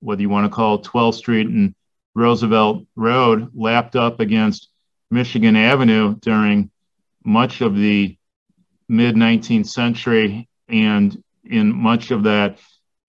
whether 0.00 0.22
you 0.22 0.28
want 0.28 0.44
to 0.44 0.54
call 0.54 0.76
it 0.76 0.82
12th 0.82 1.14
Street 1.14 1.48
and 1.48 1.74
Roosevelt 2.14 2.86
Road 2.96 3.50
lapped 3.54 3.96
up 3.96 4.20
against 4.20 4.68
Michigan 5.10 5.56
Avenue 5.56 6.16
during 6.16 6.70
much 7.24 7.60
of 7.60 7.76
the 7.76 8.16
mid 8.88 9.14
19th 9.14 9.66
century 9.66 10.48
and 10.68 11.22
in 11.44 11.74
much 11.74 12.10
of 12.10 12.24
that 12.24 12.58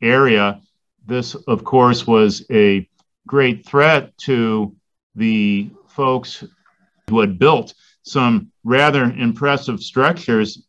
area. 0.01 0.62
This, 1.05 1.35
of 1.35 1.63
course, 1.63 2.07
was 2.07 2.45
a 2.51 2.88
great 3.27 3.65
threat 3.65 4.17
to 4.19 4.75
the 5.15 5.69
folks 5.88 6.43
who 7.09 7.19
had 7.19 7.38
built 7.38 7.73
some 8.03 8.51
rather 8.63 9.03
impressive 9.03 9.79
structures, 9.79 10.63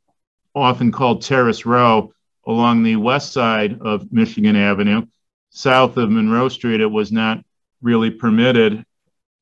often 0.55 0.93
called 0.93 1.23
Terrace 1.23 1.67
Row, 1.67 2.13
along 2.47 2.83
the 2.83 2.97
west 2.97 3.33
side 3.33 3.81
of 3.81 4.13
Michigan 4.13 4.57
Avenue. 4.57 5.07
South 5.51 5.97
of 5.97 6.11
Monroe 6.11 6.49
Street, 6.49 6.81
it 6.81 6.91
was 6.91 7.13
not 7.13 7.43
really 7.81 8.11
permitted 8.11 8.85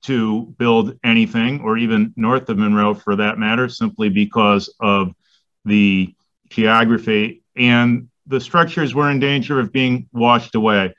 to 0.02 0.54
build 0.58 0.98
anything, 1.04 1.60
or 1.60 1.78
even 1.78 2.12
north 2.16 2.48
of 2.48 2.58
Monroe 2.58 2.94
for 2.94 3.16
that 3.16 3.38
matter, 3.38 3.68
simply 3.68 4.08
because 4.08 4.72
of 4.80 5.12
the 5.64 6.14
geography. 6.50 7.42
And 7.56 8.08
the 8.26 8.40
structures 8.40 8.94
were 8.94 9.10
in 9.10 9.20
danger 9.20 9.58
of 9.58 9.72
being 9.72 10.08
washed 10.12 10.54
away. 10.54 10.94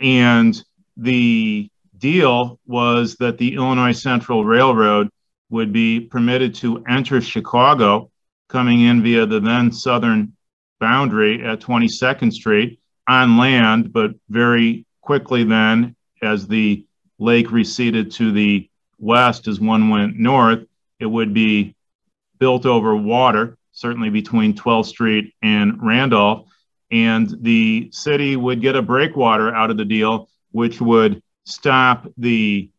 And 0.00 0.60
the 0.96 1.70
deal 1.96 2.60
was 2.66 3.16
that 3.16 3.38
the 3.38 3.54
Illinois 3.54 3.92
Central 3.92 4.44
Railroad 4.44 5.08
would 5.50 5.72
be 5.72 6.00
permitted 6.00 6.54
to 6.56 6.84
enter 6.88 7.20
Chicago, 7.20 8.10
coming 8.52 8.82
in 8.82 9.02
via 9.02 9.24
the 9.24 9.40
then 9.40 9.72
southern 9.72 10.36
boundary 10.78 11.42
at 11.42 11.60
22nd 11.60 12.32
Street 12.32 12.78
on 13.08 13.38
land, 13.38 13.92
but 13.92 14.12
very 14.28 14.84
quickly 15.00 15.42
then, 15.42 15.96
as 16.22 16.46
the 16.46 16.84
lake 17.18 17.50
receded 17.50 18.12
to 18.12 18.30
the 18.30 18.68
west 18.98 19.48
as 19.48 19.58
one 19.58 19.88
went 19.88 20.18
north, 20.18 20.64
it 21.00 21.06
would 21.06 21.32
be 21.32 21.74
built 22.38 22.66
over 22.66 22.94
water, 22.94 23.56
certainly 23.72 24.10
between 24.10 24.54
12th 24.54 24.86
Street 24.86 25.34
and 25.42 25.82
Randolph. 25.82 26.46
And 26.90 27.34
the 27.40 27.88
city 27.90 28.36
would 28.36 28.60
get 28.60 28.76
a 28.76 28.82
breakwater 28.82 29.52
out 29.54 29.70
of 29.70 29.78
the 29.78 29.84
deal, 29.84 30.28
which 30.50 30.80
would 30.80 31.22
stop 31.46 32.06
the 32.18 32.70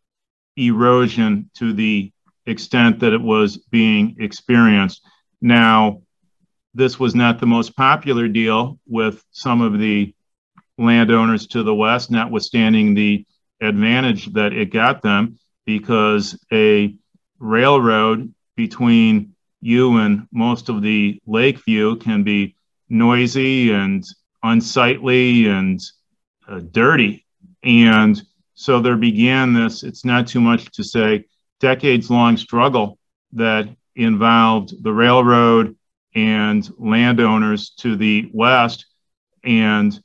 erosion 0.56 1.50
to 1.56 1.74
the 1.74 2.12
extent 2.46 3.00
that 3.00 3.14
it 3.14 3.22
was 3.22 3.58
being 3.58 4.18
experienced. 4.20 5.04
Now, 5.44 6.04
this 6.74 6.98
was 6.98 7.16
not 7.16 7.42
the 7.42 7.46
most 7.46 7.76
popular 7.76 8.30
deal 8.30 8.80
with 8.88 9.22
some 9.32 9.60
of 9.60 9.78
the 9.78 10.16
landowners 10.78 11.48
to 11.48 11.64
the 11.64 11.76
west, 11.76 12.10
notwithstanding 12.10 12.94
the 12.94 13.26
advantage 13.62 14.32
that 14.34 14.54
it 14.54 14.72
got 14.72 15.02
them, 15.02 15.38
because 15.66 16.40
a 16.54 16.96
railroad 17.40 18.34
between 18.56 19.36
you 19.60 19.98
and 19.98 20.28
most 20.32 20.70
of 20.70 20.82
the 20.82 21.22
Lakeview 21.28 21.98
can 21.98 22.24
be 22.24 22.56
noisy 22.88 23.74
and 23.74 24.06
unsightly 24.44 25.48
and 25.48 25.82
uh, 26.48 26.62
dirty. 26.72 27.26
And 27.64 28.22
so 28.54 28.80
there 28.80 28.96
began 28.96 29.54
this, 29.54 29.84
it's 29.84 30.06
not 30.06 30.28
too 30.28 30.40
much 30.40 30.72
to 30.72 30.86
say, 30.86 31.26
decades 31.60 32.10
long 32.10 32.38
struggle 32.38 32.98
that 33.34 33.68
involved 33.96 34.84
the 34.84 34.94
railroad 34.94 35.76
and 36.16 36.70
landowners 36.78 37.72
to 37.72 37.96
the 37.96 38.30
west. 38.34 38.86
And 39.44 40.00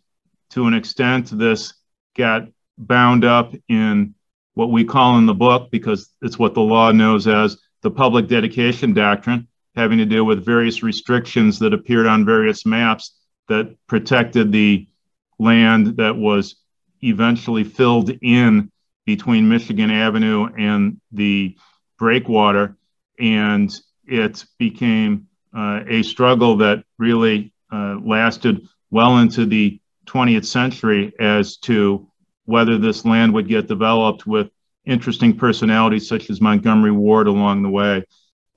to 0.51 0.67
an 0.67 0.75
extent, 0.75 1.31
this 1.31 1.75
got 2.17 2.49
bound 2.77 3.25
up 3.25 3.55
in 3.69 4.15
what 4.55 4.71
we 4.71 4.85
call 4.85 5.19
in 5.19 5.27
the 5.27 5.35
book, 5.35 5.71
because 5.71 6.13
it's 6.23 6.39
what 6.39 6.55
the 6.55 6.61
law 6.61 6.91
knows 6.91 7.29
as 7.29 7.59
the 7.83 7.91
public 7.91 8.27
dedication 8.27 8.93
doctrine, 8.93 9.47
having 9.77 9.99
to 9.99 10.05
do 10.05 10.25
with 10.25 10.45
various 10.45 10.83
restrictions 10.83 11.61
that 11.61 11.73
appeared 11.73 12.07
on 12.07 12.25
various 12.25 12.67
maps 12.67 13.17
that 13.47 13.77
protected 13.87 14.51
the 14.51 14.89
land 15.39 15.99
that 15.99 16.17
was 16.17 16.57
eventually 17.03 17.63
filled 17.63 18.11
in 18.21 18.73
between 19.07 19.49
Michigan 19.49 19.91
Avenue 19.91 20.49
and 20.59 21.01
the 21.13 21.57
breakwater. 21.99 22.77
And 23.19 23.75
it 24.07 24.45
became 24.59 25.27
uh, 25.57 25.81
a 25.87 26.03
struggle 26.03 26.57
that 26.59 26.85
really 26.99 27.53
uh, 27.73 27.97
lasted 28.05 28.67
well 28.91 29.19
into 29.19 29.45
the 29.45 29.81
20th 30.07 30.47
century 30.47 31.13
as 31.21 31.57
to 31.59 32.09
whether 32.47 32.79
this 32.79 33.05
land 33.05 33.35
would 33.35 33.49
get 33.49 33.67
developed 33.67 34.27
with 34.27 34.51
interesting 34.87 35.37
personalities 35.37 36.09
such 36.09 36.31
as 36.31 36.41
Montgomery 36.41 36.93
Ward 36.93 37.27
along 37.27 37.63
the 37.63 37.69
way. 37.69 38.05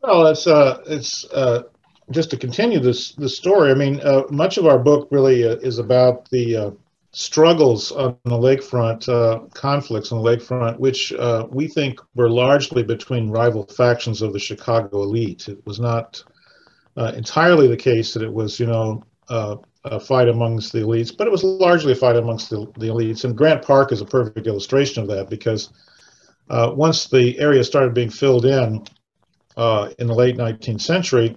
Well, 0.01 0.27
it's 0.27 0.47
uh, 0.47 0.81
it's 0.87 1.25
uh, 1.25 1.63
just 2.09 2.31
to 2.31 2.37
continue 2.37 2.79
this 2.79 3.11
this 3.13 3.35
story. 3.35 3.71
I 3.71 3.75
mean, 3.75 3.99
uh, 4.01 4.23
much 4.29 4.57
of 4.57 4.65
our 4.65 4.79
book 4.79 5.09
really 5.11 5.47
uh, 5.47 5.57
is 5.57 5.77
about 5.77 6.29
the 6.29 6.55
uh, 6.55 6.71
struggles 7.13 7.91
on 7.91 8.17
the 8.23 8.37
lakefront, 8.37 9.09
uh, 9.09 9.45
conflicts 9.53 10.11
on 10.11 10.23
the 10.23 10.29
lakefront, 10.29 10.79
which 10.79 11.11
uh, 11.13 11.45
we 11.49 11.67
think 11.67 11.99
were 12.15 12.29
largely 12.29 12.83
between 12.83 13.29
rival 13.29 13.65
factions 13.67 14.21
of 14.21 14.33
the 14.33 14.39
Chicago 14.39 15.03
elite. 15.03 15.49
It 15.49 15.65
was 15.65 15.79
not 15.79 16.23
uh, 16.97 17.11
entirely 17.15 17.67
the 17.67 17.77
case 17.77 18.13
that 18.13 18.23
it 18.23 18.31
was, 18.31 18.59
you 18.59 18.65
know, 18.65 19.03
uh, 19.29 19.57
a 19.83 19.99
fight 19.99 20.29
amongst 20.29 20.71
the 20.71 20.79
elites, 20.79 21.15
but 21.15 21.27
it 21.27 21.31
was 21.31 21.43
largely 21.43 21.93
a 21.93 21.95
fight 21.95 22.15
amongst 22.15 22.49
the, 22.49 22.59
the 22.77 22.87
elites. 22.87 23.23
And 23.23 23.37
Grant 23.37 23.63
Park 23.63 23.91
is 23.91 24.01
a 24.01 24.05
perfect 24.05 24.47
illustration 24.47 25.01
of 25.01 25.09
that 25.09 25.29
because 25.29 25.71
uh, 26.49 26.71
once 26.75 27.07
the 27.07 27.37
area 27.39 27.63
started 27.63 27.93
being 27.93 28.09
filled 28.09 28.45
in 28.45 28.85
uh, 29.57 29.89
in 29.99 30.07
the 30.07 30.13
late 30.13 30.37
19th 30.37 30.81
century, 30.81 31.35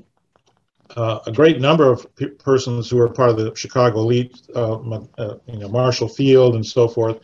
uh, 0.97 1.21
a 1.27 1.33
great 1.33 1.61
number 1.61 1.91
of 1.91 2.07
p- 2.17 2.27
persons 2.27 2.89
who 2.89 2.97
were 2.97 3.09
part 3.09 3.31
of 3.31 3.37
the 3.37 3.55
Chicago 3.55 4.01
elite, 4.01 4.41
uh, 4.55 4.75
uh, 5.19 5.37
you 5.47 5.59
know, 5.59 5.69
Marshall 5.69 6.09
Field 6.09 6.55
and 6.55 6.65
so 6.65 6.89
forth, 6.89 7.19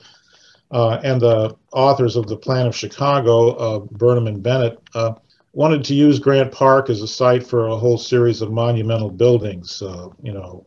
uh, 0.71 1.01
and 1.05 1.21
the 1.21 1.57
authors 1.73 2.17
of 2.17 2.27
the 2.27 2.37
Plan 2.37 2.67
of 2.67 2.75
Chicago, 2.75 3.51
uh, 3.51 3.79
Burnham 3.79 4.27
and 4.27 4.43
Bennett, 4.43 4.79
uh, 4.95 5.15
wanted 5.53 5.85
to 5.85 5.95
use 5.95 6.19
Grant 6.19 6.53
Park 6.53 6.91
as 6.91 7.03
a 7.03 7.09
site 7.09 7.47
for 7.47 7.69
a 7.69 7.77
whole 7.77 7.99
series 7.99 8.41
of 8.43 8.53
monumental 8.53 9.11
buildings. 9.11 9.83
you 10.23 10.33
know, 10.33 10.67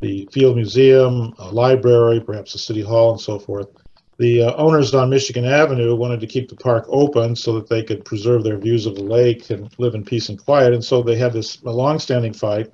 the 0.00 0.28
Field 0.32 0.56
Museum, 0.56 1.32
a 1.38 1.50
library, 1.50 2.20
perhaps 2.20 2.54
a 2.54 2.58
city 2.58 2.82
hall, 2.82 3.12
and 3.12 3.20
so 3.20 3.38
forth. 3.38 3.68
The 4.18 4.42
uh, 4.42 4.54
owners 4.56 4.94
on 4.94 5.10
Michigan 5.10 5.44
Avenue 5.44 5.96
wanted 5.96 6.20
to 6.20 6.26
keep 6.26 6.48
the 6.48 6.56
park 6.56 6.84
open 6.88 7.34
so 7.34 7.54
that 7.54 7.68
they 7.68 7.82
could 7.82 8.04
preserve 8.04 8.44
their 8.44 8.58
views 8.58 8.86
of 8.86 8.94
the 8.94 9.02
lake 9.02 9.50
and 9.50 9.72
live 9.78 9.94
in 9.94 10.04
peace 10.04 10.28
and 10.28 10.42
quiet. 10.42 10.74
And 10.74 10.84
so 10.84 11.02
they 11.02 11.16
had 11.16 11.32
this 11.32 11.60
a 11.62 11.70
long-standing 11.70 12.34
fight 12.34 12.70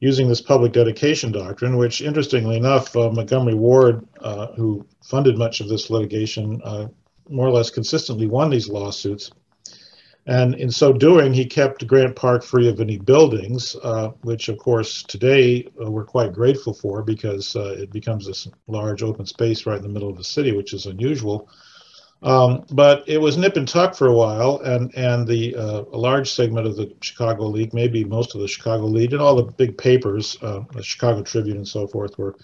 using 0.00 0.28
this 0.28 0.40
public 0.40 0.72
dedication 0.72 1.32
doctrine, 1.32 1.76
which, 1.76 2.02
interestingly 2.02 2.56
enough, 2.56 2.94
uh, 2.96 3.10
Montgomery 3.10 3.54
Ward, 3.54 4.06
uh, 4.20 4.48
who 4.48 4.86
funded 5.02 5.36
much 5.36 5.60
of 5.60 5.68
this 5.68 5.90
litigation, 5.90 6.60
uh, 6.64 6.86
more 7.28 7.48
or 7.48 7.50
less 7.50 7.70
consistently 7.70 8.26
won 8.26 8.50
these 8.50 8.68
lawsuits. 8.68 9.30
And 10.28 10.54
in 10.56 10.70
so 10.70 10.92
doing, 10.92 11.32
he 11.32 11.46
kept 11.46 11.86
Grant 11.86 12.14
Park 12.14 12.44
free 12.44 12.68
of 12.68 12.80
any 12.80 12.98
buildings, 12.98 13.74
uh, 13.82 14.08
which, 14.20 14.50
of 14.50 14.58
course, 14.58 15.02
today 15.02 15.66
uh, 15.82 15.90
we're 15.90 16.04
quite 16.04 16.34
grateful 16.34 16.74
for 16.74 17.02
because 17.02 17.56
uh, 17.56 17.74
it 17.78 17.90
becomes 17.90 18.26
this 18.26 18.46
large 18.66 19.02
open 19.02 19.24
space 19.24 19.64
right 19.64 19.78
in 19.78 19.82
the 19.82 19.88
middle 19.88 20.10
of 20.10 20.18
the 20.18 20.24
city, 20.24 20.52
which 20.52 20.74
is 20.74 20.84
unusual. 20.84 21.48
Um, 22.22 22.66
but 22.72 23.08
it 23.08 23.16
was 23.16 23.38
nip 23.38 23.56
and 23.56 23.66
tuck 23.66 23.94
for 23.94 24.08
a 24.08 24.12
while, 24.12 24.58
and 24.58 24.94
and 24.96 25.26
the 25.26 25.54
uh, 25.56 25.84
a 25.92 25.96
large 25.96 26.30
segment 26.30 26.66
of 26.66 26.76
the 26.76 26.92
Chicago 27.00 27.44
elite, 27.44 27.72
maybe 27.72 28.04
most 28.04 28.34
of 28.34 28.42
the 28.42 28.48
Chicago 28.48 28.84
elite, 28.84 29.12
and 29.14 29.22
all 29.22 29.36
the 29.36 29.52
big 29.52 29.78
papers, 29.78 30.36
uh, 30.42 30.60
the 30.72 30.82
Chicago 30.82 31.22
Tribune 31.22 31.58
and 31.58 31.68
so 31.68 31.86
forth, 31.86 32.18
were 32.18 32.36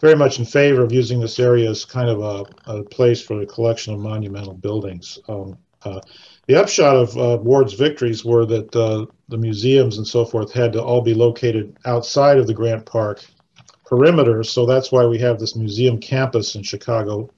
very 0.00 0.14
much 0.14 0.38
in 0.38 0.46
favor 0.46 0.82
of 0.82 0.92
using 0.92 1.20
this 1.20 1.38
area 1.38 1.68
as 1.68 1.84
kind 1.84 2.08
of 2.08 2.22
a, 2.22 2.72
a 2.72 2.84
place 2.84 3.20
for 3.20 3.42
a 3.42 3.46
collection 3.46 3.92
of 3.92 4.00
monumental 4.00 4.54
buildings. 4.54 5.18
Um, 5.28 5.58
uh, 5.84 6.00
the 6.46 6.60
upshot 6.60 6.96
of 6.96 7.16
uh, 7.16 7.42
Ward's 7.42 7.74
victories 7.74 8.24
were 8.24 8.44
that 8.46 8.74
uh, 8.74 9.06
the 9.28 9.38
museums 9.38 9.98
and 9.98 10.06
so 10.06 10.24
forth 10.24 10.52
had 10.52 10.72
to 10.72 10.82
all 10.82 11.00
be 11.00 11.14
located 11.14 11.76
outside 11.84 12.38
of 12.38 12.46
the 12.46 12.54
Grant 12.54 12.84
Park 12.84 13.24
perimeter. 13.86 14.42
So 14.42 14.66
that's 14.66 14.90
why 14.90 15.06
we 15.06 15.18
have 15.18 15.38
this 15.38 15.54
museum 15.54 15.98
campus 15.98 16.54
in 16.54 16.62
Chicago, 16.62 17.30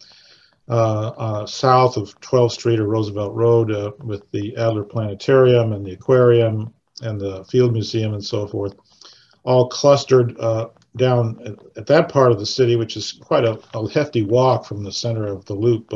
uh, 0.69 1.09
uh 1.09 1.47
south 1.47 1.99
of 1.99 2.19
12th 2.21 2.53
Street 2.53 2.81
or 2.81 2.87
Roosevelt 2.87 3.35
Road, 3.35 3.71
uh, 3.71 3.93
with 4.03 4.31
the 4.31 4.57
Adler 4.57 4.85
Planetarium 4.85 5.73
and 5.73 5.85
the 5.85 5.93
aquarium 5.93 6.73
and 7.03 7.21
the 7.21 7.45
Field 7.45 7.73
Museum 7.73 8.15
and 8.15 8.25
so 8.25 8.47
forth, 8.47 8.75
all 9.43 9.69
clustered 9.69 10.39
uh, 10.39 10.69
down 10.97 11.39
at, 11.45 11.55
at, 11.77 11.87
that 11.87 12.09
part 12.09 12.33
of 12.33 12.39
the 12.39 12.47
city, 12.47 12.77
which 12.77 12.97
is 12.97 13.13
quite 13.13 13.45
a, 13.45 13.59
a, 13.75 13.91
hefty 13.91 14.23
walk 14.23 14.65
from 14.65 14.83
the 14.83 14.93
center 14.93 15.27
of 15.27 15.45
the 15.45 15.55
loop. 15.55 15.93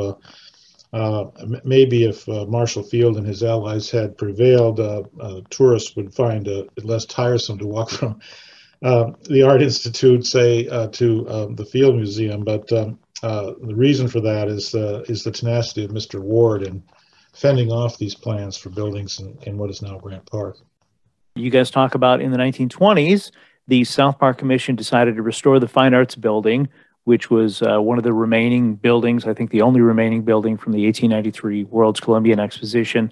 Uh, 0.93 1.27
maybe 1.65 2.05
if 2.05 2.27
uh, 2.29 2.47
Marshall 2.47 2.83
Field 2.83 3.19
and 3.19 3.27
his 3.27 3.43
allies 3.43 3.91
had 3.91 4.17
prevailed, 4.17 4.81
uh, 4.81 5.03
uh 5.21 5.41
tourists 5.51 5.95
would 5.97 6.15
find 6.15 6.49
it 6.49 6.69
less 6.83 7.05
tiresome 7.05 7.59
to 7.59 7.67
walk 7.67 7.91
from 7.99 8.19
uh, 8.83 9.11
the 9.29 9.43
Art 9.43 9.61
Institute, 9.61 10.25
say, 10.25 10.65
to 10.65 11.29
um, 11.29 11.55
the 11.57 11.67
Field 11.67 11.97
Museum. 11.97 12.43
But 12.43 12.73
um, 12.73 12.99
the 13.23 13.75
reason 13.75 14.09
for 14.09 14.21
that 14.21 14.49
is 14.49 14.75
is 15.09 15.25
the 15.25 15.31
tenacity 15.31 15.85
of 15.85 15.91
Mr. 15.91 16.21
Ward 16.21 16.63
in 16.63 16.83
fending 17.35 17.71
off 17.71 17.99
these 17.99 18.15
plans 18.15 18.57
for 18.57 18.71
buildings 18.71 19.21
in, 19.21 19.39
in 19.43 19.59
what 19.59 19.71
is 19.71 19.83
now 19.83 19.99
Grant 19.99 20.27
Park. 20.27 20.57
You 21.37 21.51
guys 21.51 21.71
talk 21.71 21.95
about 21.95 22.21
in 22.21 22.33
the 22.33 22.39
1920s, 22.39 23.31
the 23.69 23.85
South 23.85 24.19
Park 24.19 24.39
Commission 24.39 24.75
decided 24.75 25.15
to 25.17 25.23
restore 25.23 25.61
the 25.61 25.69
Fine 25.69 25.95
Arts 25.95 26.17
Building, 26.17 26.69
which 27.09 27.31
was 27.31 27.63
uh, 27.63 27.81
one 27.81 27.97
of 27.97 28.05
the 28.05 28.13
remaining 28.13 28.75
buildings, 28.75 29.27
I 29.27 29.33
think 29.33 29.51
the 29.51 29.63
only 29.63 29.81
remaining 29.81 30.25
building 30.25 30.59
from 30.59 30.73
the 30.73 30.85
1893 30.85 31.65
World's 31.65 32.01
Columbian 32.01 32.39
Exposition. 32.39 33.11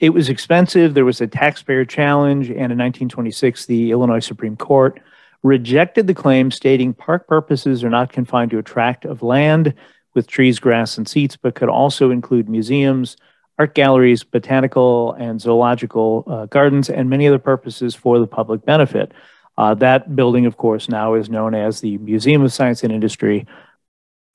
It 0.00 0.10
was 0.10 0.28
expensive. 0.28 0.92
There 0.92 1.06
was 1.06 1.22
a 1.22 1.26
taxpayer 1.26 1.86
challenge. 1.86 2.48
And 2.48 2.70
in 2.70 2.76
1926, 2.76 3.64
the 3.64 3.90
Illinois 3.90 4.18
Supreme 4.18 4.54
Court 4.54 5.00
rejected 5.42 6.06
the 6.06 6.12
claim, 6.12 6.50
stating 6.50 6.92
park 6.92 7.26
purposes 7.26 7.82
are 7.82 7.88
not 7.88 8.12
confined 8.12 8.50
to 8.50 8.58
a 8.58 8.62
tract 8.62 9.06
of 9.06 9.22
land 9.22 9.72
with 10.14 10.26
trees, 10.26 10.58
grass, 10.58 10.98
and 10.98 11.08
seats, 11.08 11.38
but 11.38 11.54
could 11.54 11.70
also 11.70 12.10
include 12.10 12.50
museums, 12.50 13.16
art 13.58 13.74
galleries, 13.74 14.24
botanical 14.24 15.14
and 15.14 15.40
zoological 15.40 16.24
uh, 16.26 16.44
gardens, 16.44 16.90
and 16.90 17.08
many 17.08 17.26
other 17.26 17.38
purposes 17.38 17.94
for 17.94 18.18
the 18.18 18.26
public 18.26 18.62
benefit. 18.66 19.10
Uh, 19.58 19.74
that 19.74 20.14
building, 20.14 20.46
of 20.46 20.56
course, 20.56 20.88
now 20.88 21.14
is 21.14 21.28
known 21.28 21.52
as 21.52 21.80
the 21.80 21.98
Museum 21.98 22.42
of 22.42 22.52
Science 22.52 22.84
and 22.84 22.92
Industry. 22.92 23.44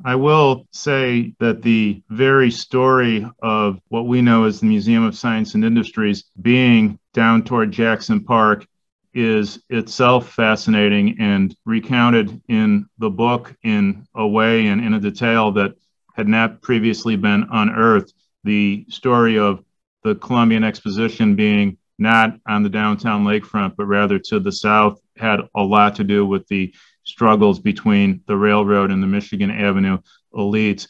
I 0.03 0.15
will 0.15 0.67
say 0.71 1.33
that 1.39 1.61
the 1.61 2.03
very 2.09 2.51
story 2.51 3.25
of 3.41 3.79
what 3.87 4.05
we 4.05 4.21
know 4.21 4.43
as 4.43 4.59
the 4.59 4.65
Museum 4.65 5.05
of 5.05 5.15
Science 5.15 5.55
and 5.55 5.63
Industries 5.63 6.25
being 6.41 6.99
down 7.13 7.43
toward 7.43 7.71
Jackson 7.71 8.21
Park 8.21 8.67
is 9.13 9.63
itself 9.69 10.33
fascinating 10.33 11.15
and 11.19 11.55
recounted 11.65 12.41
in 12.49 12.85
the 12.97 13.09
book 13.09 13.55
in 13.63 14.05
a 14.15 14.27
way 14.27 14.67
and 14.67 14.83
in 14.83 14.93
a 14.93 14.99
detail 14.99 15.53
that 15.53 15.73
had 16.15 16.27
not 16.27 16.61
previously 16.61 17.15
been 17.15 17.47
unearthed. 17.49 18.13
The 18.43 18.85
story 18.89 19.39
of 19.39 19.63
the 20.03 20.15
Columbian 20.15 20.65
Exposition 20.65 21.37
being 21.37 21.77
not 22.03 22.39
on 22.47 22.61
the 22.61 22.69
downtown 22.69 23.23
lakefront, 23.25 23.75
but 23.75 23.85
rather 23.85 24.19
to 24.19 24.39
the 24.39 24.51
south, 24.51 25.01
had 25.17 25.39
a 25.55 25.63
lot 25.63 25.95
to 25.95 26.03
do 26.03 26.23
with 26.25 26.47
the 26.47 26.71
struggles 27.03 27.59
between 27.59 28.21
the 28.27 28.37
railroad 28.37 28.91
and 28.91 29.01
the 29.01 29.07
Michigan 29.07 29.49
Avenue 29.49 29.97
elites. 30.35 30.87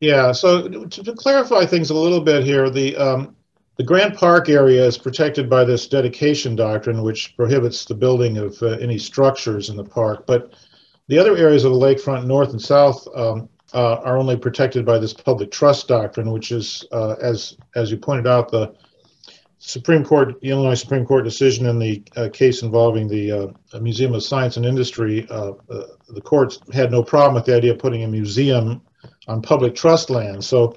Yeah, 0.00 0.32
so 0.32 0.68
to, 0.68 1.02
to 1.04 1.14
clarify 1.14 1.64
things 1.64 1.90
a 1.90 1.94
little 1.94 2.20
bit 2.20 2.44
here, 2.44 2.68
the 2.70 2.96
um, 2.96 3.36
the 3.76 3.84
Grant 3.84 4.14
Park 4.14 4.50
area 4.50 4.84
is 4.84 4.98
protected 4.98 5.48
by 5.48 5.64
this 5.64 5.88
dedication 5.88 6.54
doctrine, 6.54 7.02
which 7.02 7.34
prohibits 7.34 7.86
the 7.86 7.94
building 7.94 8.36
of 8.36 8.62
uh, 8.62 8.66
any 8.72 8.98
structures 8.98 9.70
in 9.70 9.76
the 9.76 9.84
park. 9.84 10.26
But 10.26 10.52
the 11.08 11.18
other 11.18 11.34
areas 11.36 11.64
of 11.64 11.72
the 11.72 11.78
lakefront, 11.78 12.26
north 12.26 12.50
and 12.50 12.60
south, 12.60 13.08
um, 13.14 13.48
uh, 13.72 13.96
are 14.04 14.18
only 14.18 14.36
protected 14.36 14.84
by 14.84 14.98
this 14.98 15.14
public 15.14 15.50
trust 15.50 15.88
doctrine, 15.88 16.30
which 16.30 16.52
is, 16.52 16.84
uh, 16.92 17.16
as 17.20 17.56
as 17.74 17.90
you 17.90 17.96
pointed 17.96 18.26
out, 18.26 18.50
the 18.50 18.74
Supreme 19.60 20.04
Court, 20.04 20.34
Illinois 20.42 20.74
Supreme 20.74 21.04
Court 21.04 21.22
decision 21.22 21.66
in 21.66 21.78
the 21.78 22.02
uh, 22.16 22.28
case 22.32 22.62
involving 22.62 23.06
the 23.06 23.30
uh, 23.30 23.78
Museum 23.78 24.14
of 24.14 24.22
Science 24.22 24.56
and 24.56 24.64
Industry. 24.64 25.26
Uh, 25.30 25.52
the 26.08 26.20
courts 26.22 26.58
had 26.72 26.90
no 26.90 27.02
problem 27.02 27.34
with 27.34 27.44
the 27.44 27.54
idea 27.54 27.72
of 27.72 27.78
putting 27.78 28.02
a 28.02 28.08
museum 28.08 28.80
on 29.28 29.42
public 29.42 29.74
trust 29.74 30.08
land. 30.08 30.42
So 30.42 30.74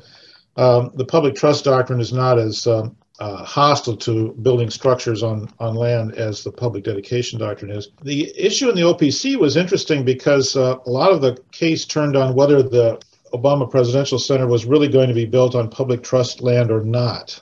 um, 0.57 0.91
the 0.95 1.05
public 1.05 1.33
trust 1.33 1.63
doctrine 1.63 2.01
is 2.01 2.11
not 2.11 2.37
as 2.37 2.67
um, 2.67 2.95
uh, 3.19 3.45
hostile 3.45 3.95
to 3.95 4.33
building 4.41 4.69
structures 4.69 5.23
on, 5.23 5.47
on 5.59 5.75
land 5.75 6.15
as 6.15 6.43
the 6.43 6.51
public 6.51 6.83
dedication 6.83 7.39
doctrine 7.39 7.71
is. 7.71 7.89
The 8.01 8.33
issue 8.37 8.69
in 8.69 8.75
the 8.75 8.81
OPC 8.81 9.37
was 9.37 9.55
interesting 9.55 10.03
because 10.03 10.57
uh, 10.57 10.77
a 10.85 10.89
lot 10.89 11.13
of 11.13 11.21
the 11.21 11.41
case 11.53 11.85
turned 11.85 12.17
on 12.17 12.35
whether 12.35 12.61
the 12.61 13.01
Obama 13.33 13.69
Presidential 13.69 14.19
Center 14.19 14.45
was 14.45 14.65
really 14.65 14.89
going 14.89 15.07
to 15.07 15.15
be 15.15 15.25
built 15.25 15.55
on 15.55 15.69
public 15.69 16.03
trust 16.03 16.41
land 16.41 16.69
or 16.69 16.83
not. 16.83 17.41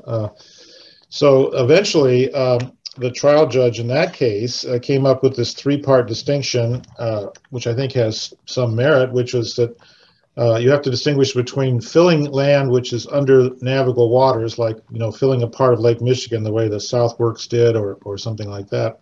So 1.11 1.51
eventually, 1.51 2.33
um, 2.33 2.71
the 2.97 3.11
trial 3.11 3.45
judge 3.45 3.79
in 3.79 3.87
that 3.87 4.13
case 4.13 4.65
uh, 4.65 4.79
came 4.81 5.05
up 5.05 5.23
with 5.23 5.35
this 5.35 5.53
three 5.53 5.77
part 5.77 6.07
distinction, 6.07 6.83
uh, 6.97 7.27
which 7.49 7.67
I 7.67 7.75
think 7.75 7.91
has 7.93 8.33
some 8.45 8.75
merit, 8.75 9.11
which 9.11 9.33
was 9.33 9.53
that 9.55 9.75
uh, 10.37 10.55
you 10.55 10.71
have 10.71 10.81
to 10.83 10.89
distinguish 10.89 11.33
between 11.33 11.81
filling 11.81 12.31
land 12.31 12.71
which 12.71 12.93
is 12.93 13.07
under 13.07 13.49
navigable 13.59 14.09
waters, 14.09 14.57
like 14.57 14.77
you 14.89 14.99
know 14.99 15.11
filling 15.11 15.43
a 15.43 15.47
part 15.47 15.73
of 15.73 15.81
Lake 15.81 16.01
Michigan 16.01 16.43
the 16.43 16.51
way 16.51 16.69
the 16.69 16.77
Southworks 16.77 17.47
did, 17.47 17.75
or 17.75 17.95
or 18.05 18.17
something 18.17 18.49
like 18.49 18.69
that. 18.69 19.01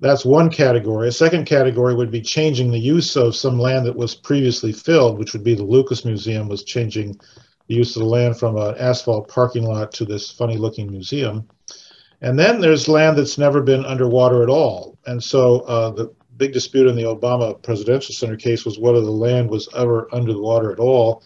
That's 0.00 0.24
one 0.24 0.48
category. 0.48 1.08
A 1.08 1.12
second 1.12 1.44
category 1.44 1.94
would 1.94 2.10
be 2.10 2.22
changing 2.22 2.70
the 2.70 2.78
use 2.78 3.16
of 3.16 3.36
some 3.36 3.58
land 3.58 3.84
that 3.84 3.96
was 3.96 4.14
previously 4.14 4.72
filled, 4.72 5.18
which 5.18 5.34
would 5.34 5.44
be 5.44 5.54
the 5.54 5.62
Lucas 5.62 6.06
Museum 6.06 6.48
was 6.48 6.64
changing 6.64 7.20
the 7.68 7.74
use 7.74 7.94
of 7.96 8.00
the 8.00 8.08
land 8.08 8.38
from 8.38 8.56
an 8.56 8.74
asphalt 8.78 9.28
parking 9.28 9.64
lot 9.64 9.92
to 9.92 10.04
this 10.04 10.30
funny-looking 10.30 10.90
museum. 10.90 11.48
And 12.20 12.38
then 12.38 12.60
there's 12.60 12.88
land 12.88 13.16
that's 13.16 13.38
never 13.38 13.62
been 13.62 13.84
underwater 13.84 14.42
at 14.42 14.48
all. 14.48 14.98
And 15.06 15.22
so 15.22 15.60
uh, 15.60 15.90
the 15.90 16.12
big 16.36 16.52
dispute 16.52 16.88
in 16.88 16.96
the 16.96 17.02
Obama 17.02 17.60
Presidential 17.62 18.14
Center 18.14 18.36
case 18.36 18.64
was 18.64 18.78
whether 18.78 19.00
the 19.00 19.10
land 19.10 19.50
was 19.50 19.68
ever 19.76 20.08
under 20.12 20.32
the 20.32 20.40
water 20.40 20.72
at 20.72 20.80
all. 20.80 21.22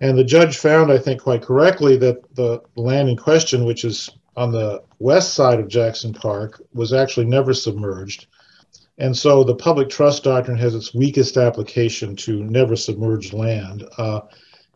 And 0.00 0.18
the 0.18 0.24
judge 0.24 0.58
found, 0.58 0.92
I 0.92 0.98
think, 0.98 1.22
quite 1.22 1.42
correctly, 1.42 1.96
that 1.98 2.34
the 2.34 2.60
land 2.76 3.08
in 3.08 3.16
question, 3.16 3.64
which 3.64 3.84
is 3.84 4.10
on 4.36 4.50
the 4.50 4.82
west 4.98 5.34
side 5.34 5.60
of 5.60 5.68
Jackson 5.68 6.12
Park, 6.12 6.60
was 6.72 6.92
actually 6.92 7.26
never 7.26 7.54
submerged. 7.54 8.26
And 8.98 9.16
so 9.16 9.42
the 9.42 9.54
public 9.54 9.88
trust 9.88 10.24
doctrine 10.24 10.58
has 10.58 10.74
its 10.74 10.94
weakest 10.94 11.36
application 11.36 12.14
to 12.16 12.44
never 12.44 12.76
submerged 12.76 13.32
land. 13.32 13.84
Uh, 13.96 14.20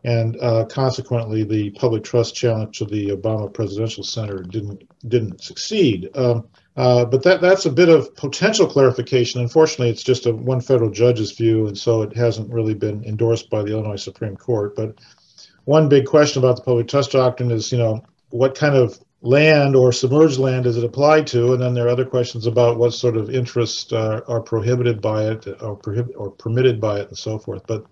and 0.07 0.37
uh, 0.41 0.63
consequently, 0.63 1.43
the 1.43 1.71
public 1.71 2.01
trust 2.01 2.33
challenge 2.33 2.77
to 2.77 2.85
the 2.85 3.09
Obama 3.09 3.53
Presidential 3.53 4.05
Center 4.05 4.41
didn't 4.41 4.81
didn't 5.09 5.43
succeed. 5.43 6.09
Um, 6.15 6.47
uh, 6.77 7.03
but 7.03 7.23
that 7.23 7.41
that's 7.41 7.65
a 7.65 7.71
bit 7.71 7.89
of 7.89 8.15
potential 8.15 8.67
clarification. 8.67 9.41
Unfortunately, 9.41 9.89
it's 9.89 10.03
just 10.03 10.25
a 10.25 10.31
one 10.31 10.61
federal 10.61 10.91
judge's 10.91 11.33
view, 11.33 11.67
and 11.67 11.77
so 11.77 12.03
it 12.03 12.15
hasn't 12.15 12.53
really 12.53 12.73
been 12.73 13.03
endorsed 13.03 13.49
by 13.49 13.61
the 13.61 13.71
Illinois 13.71 14.01
Supreme 14.01 14.37
Court. 14.37 14.77
But 14.77 14.97
one 15.65 15.89
big 15.89 16.05
question 16.05 16.41
about 16.41 16.55
the 16.55 16.61
public 16.61 16.87
trust 16.87 17.11
doctrine 17.11 17.51
is, 17.51 17.73
you 17.73 17.77
know, 17.77 18.01
what 18.29 18.55
kind 18.55 18.75
of 18.75 18.97
land 19.23 19.75
or 19.75 19.91
submerged 19.91 20.39
land 20.39 20.63
does 20.63 20.77
it 20.77 20.85
apply 20.85 21.23
to? 21.23 21.51
And 21.51 21.61
then 21.61 21.73
there 21.73 21.87
are 21.87 21.89
other 21.89 22.05
questions 22.05 22.47
about 22.47 22.77
what 22.77 22.93
sort 22.93 23.17
of 23.17 23.29
interests 23.29 23.91
uh, 23.91 24.21
are 24.29 24.39
prohibited 24.39 25.01
by 25.01 25.25
it, 25.25 25.45
or 25.61 25.75
prohibit 25.75 26.15
or 26.15 26.31
permitted 26.31 26.79
by 26.79 27.01
it, 27.01 27.09
and 27.09 27.17
so 27.17 27.37
forth. 27.37 27.63
But 27.67 27.83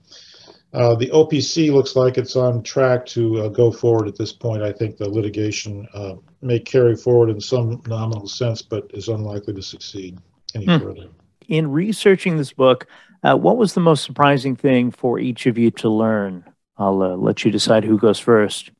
uh, 0.75 0.93
the 0.93 1.07
OPC 1.07 1.71
looks 1.71 1.95
like 1.95 2.17
it's 2.17 2.35
on 2.35 2.61
track 2.61 3.05
to 3.05 3.43
uh, 3.43 3.47
go 3.47 3.71
forward 3.71 4.09
at 4.09 4.17
this 4.17 4.33
point. 4.33 4.61
I 4.61 4.73
think 4.73 4.97
the 4.97 5.09
litigation 5.09 5.87
uh, 5.93 6.15
may 6.41 6.59
carry 6.59 6.97
forward 6.97 7.29
in 7.29 7.39
some 7.39 7.81
nominal 7.87 8.27
sense, 8.27 8.61
but 8.61 8.91
is 8.93 9.07
unlikely 9.07 9.53
to 9.53 9.61
succeed 9.61 10.19
any 10.53 10.65
hmm. 10.65 10.77
further. 10.77 11.07
In 11.47 11.71
researching 11.71 12.35
this 12.35 12.51
book, 12.51 12.87
uh, 13.23 13.37
what 13.37 13.55
was 13.55 13.73
the 13.73 13.79
most 13.79 14.03
surprising 14.03 14.57
thing 14.57 14.91
for 14.91 15.17
each 15.17 15.45
of 15.45 15.57
you 15.57 15.71
to 15.71 15.89
learn? 15.89 16.43
I'll 16.77 17.01
uh, 17.01 17.15
let 17.15 17.45
you 17.45 17.51
decide 17.51 17.85
who 17.85 17.97
goes 17.97 18.19
first. 18.19 18.71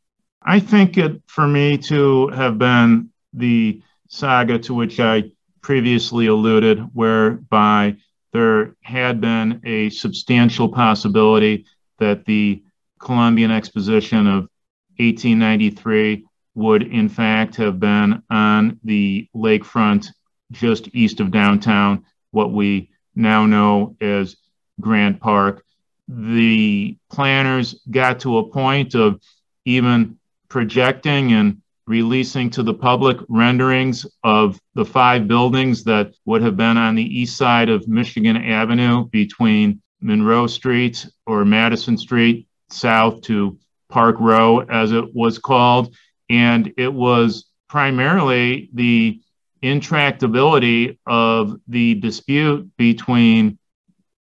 I 0.42 0.60
think 0.60 0.98
it, 0.98 1.22
for 1.28 1.48
me, 1.48 1.78
to 1.78 2.28
have 2.30 2.58
been 2.58 3.10
the 3.32 3.82
saga 4.10 4.60
to 4.60 4.74
which 4.74 5.00
I 5.00 5.32
previously 5.62 6.28
alluded, 6.28 6.80
whereby 6.94 7.96
there 8.34 8.76
had 8.82 9.22
been 9.22 9.62
a 9.64 9.90
substantial 9.92 10.68
possibility 10.68 11.66
that 12.00 12.26
the 12.26 12.64
Columbian 13.00 13.52
Exposition 13.52 14.28
of 14.28 14.50
1893 14.98 16.26
would, 16.56 16.84
in 16.84 17.10
fact, 17.10 17.56
have 17.58 17.80
been 17.80 18.24
on 18.30 18.80
the 18.84 19.28
lakefront 19.36 20.08
just 20.52 20.90
east 20.94 21.20
of 21.20 21.32
downtown, 21.32 22.06
what 22.32 22.54
we 22.54 22.90
now 23.16 23.46
know 23.46 23.96
as 24.00 24.38
Grant 24.80 25.20
Park. 25.20 25.64
The 26.08 26.98
planners 27.12 27.82
got 27.90 28.22
to 28.22 28.38
a 28.38 28.50
point 28.50 28.96
of 28.96 29.20
even 29.66 30.18
projecting 30.50 31.34
and 31.34 31.62
releasing 31.88 32.50
to 32.52 32.64
the 32.64 32.74
public 32.74 33.18
renderings 33.28 34.06
of 34.24 34.60
the 34.74 34.86
five 34.86 35.28
buildings 35.28 35.84
that 35.84 36.14
would 36.26 36.42
have 36.42 36.58
been 36.58 36.78
on 36.78 36.96
the 36.96 37.20
east 37.20 37.38
side 37.38 37.70
of 37.70 37.88
Michigan 37.88 38.38
Avenue 38.38 39.06
between 39.10 39.82
Monroe 40.02 40.48
Street 40.48 41.06
or 41.26 41.46
Madison 41.46 41.98
Street 41.98 42.48
south 42.70 43.22
to 43.22 43.58
Park 43.90 44.18
Row, 44.20 44.60
as 44.60 44.92
it 44.92 45.14
was 45.14 45.40
called. 45.40 45.96
And 46.30 46.74
it 46.78 46.92
was 46.92 47.46
primarily 47.70 48.70
the 48.74 49.22
intractability 49.64 50.98
of 51.06 51.60
the 51.68 51.96
dispute 51.96 52.70
between 52.78 53.58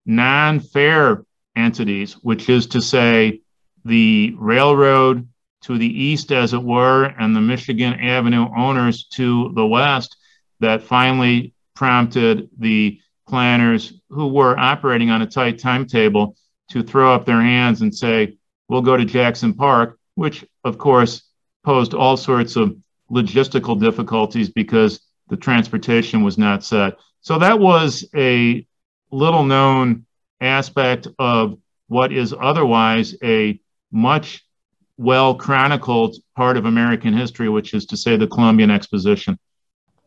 non 0.06 0.60
fair 0.60 1.24
entities, 1.56 2.14
which 2.14 2.48
is 2.48 2.66
to 2.68 2.80
say, 2.80 3.40
the 3.84 4.34
railroad 4.38 5.28
to 5.62 5.78
the 5.78 6.02
east, 6.02 6.32
as 6.32 6.54
it 6.54 6.62
were, 6.62 7.04
and 7.04 7.34
the 7.34 7.40
Michigan 7.40 7.94
Avenue 7.94 8.48
owners 8.56 9.04
to 9.12 9.52
the 9.54 9.66
west, 9.66 10.16
that 10.60 10.82
finally 10.82 11.54
prompted 11.74 12.48
the 12.58 13.00
planners 13.32 13.94
who 14.10 14.28
were 14.28 14.58
operating 14.58 15.08
on 15.08 15.22
a 15.22 15.26
tight 15.26 15.58
timetable 15.58 16.36
to 16.68 16.82
throw 16.82 17.14
up 17.14 17.24
their 17.24 17.40
hands 17.40 17.80
and 17.80 17.94
say, 17.94 18.36
we'll 18.68 18.82
go 18.82 18.94
to 18.94 19.06
Jackson 19.06 19.54
Park, 19.54 19.98
which 20.16 20.44
of 20.64 20.76
course 20.76 21.22
posed 21.64 21.94
all 21.94 22.18
sorts 22.18 22.56
of 22.56 22.76
logistical 23.10 23.80
difficulties 23.80 24.50
because 24.50 25.00
the 25.30 25.36
transportation 25.38 26.22
was 26.22 26.36
not 26.36 26.62
set. 26.62 26.98
So 27.22 27.38
that 27.38 27.58
was 27.58 28.06
a 28.14 28.66
little 29.10 29.44
known 29.44 30.04
aspect 30.42 31.08
of 31.18 31.56
what 31.86 32.12
is 32.12 32.34
otherwise 32.38 33.16
a 33.24 33.58
much 33.90 34.44
well 34.98 35.34
chronicled 35.34 36.16
part 36.36 36.58
of 36.58 36.66
American 36.66 37.14
history, 37.14 37.48
which 37.48 37.72
is 37.72 37.86
to 37.86 37.96
say 37.96 38.18
the 38.18 38.26
Columbian 38.26 38.70
Exposition. 38.70 39.38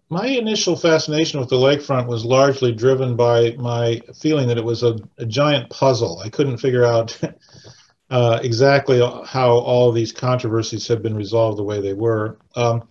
My 0.10 0.28
initial 0.28 0.76
fascination 0.76 1.40
with 1.40 1.50
the 1.50 1.56
lakefront 1.56 2.08
was 2.08 2.24
largely 2.24 2.72
driven 2.72 3.16
by 3.16 3.56
my 3.58 4.02
feeling 4.16 4.48
that 4.48 4.58
it 4.58 4.64
was 4.64 4.84
a, 4.84 4.98
a 5.18 5.26
giant 5.26 5.70
puzzle. 5.72 6.20
I 6.20 6.30
couldn't 6.30 6.58
figure 6.58 6.86
out 6.86 7.20
uh, 8.12 8.40
exactly 8.44 9.00
how 9.26 9.52
all 9.52 9.92
these 9.92 10.12
controversies 10.12 10.88
had 10.88 11.02
been 11.02 11.16
resolved 11.16 11.58
the 11.58 11.64
way 11.64 11.82
they 11.82 11.94
were. 11.94 12.38
Um, 12.56 12.88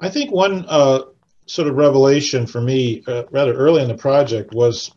I 0.00 0.08
think 0.08 0.30
one 0.30 0.64
uh, 0.68 1.02
sort 1.46 1.66
of 1.66 1.74
revelation 1.74 2.46
for 2.46 2.60
me, 2.60 3.02
uh, 3.08 3.24
rather 3.30 3.54
early 3.54 3.82
in 3.82 3.88
the 3.88 3.96
project, 3.96 4.54
was 4.54 4.92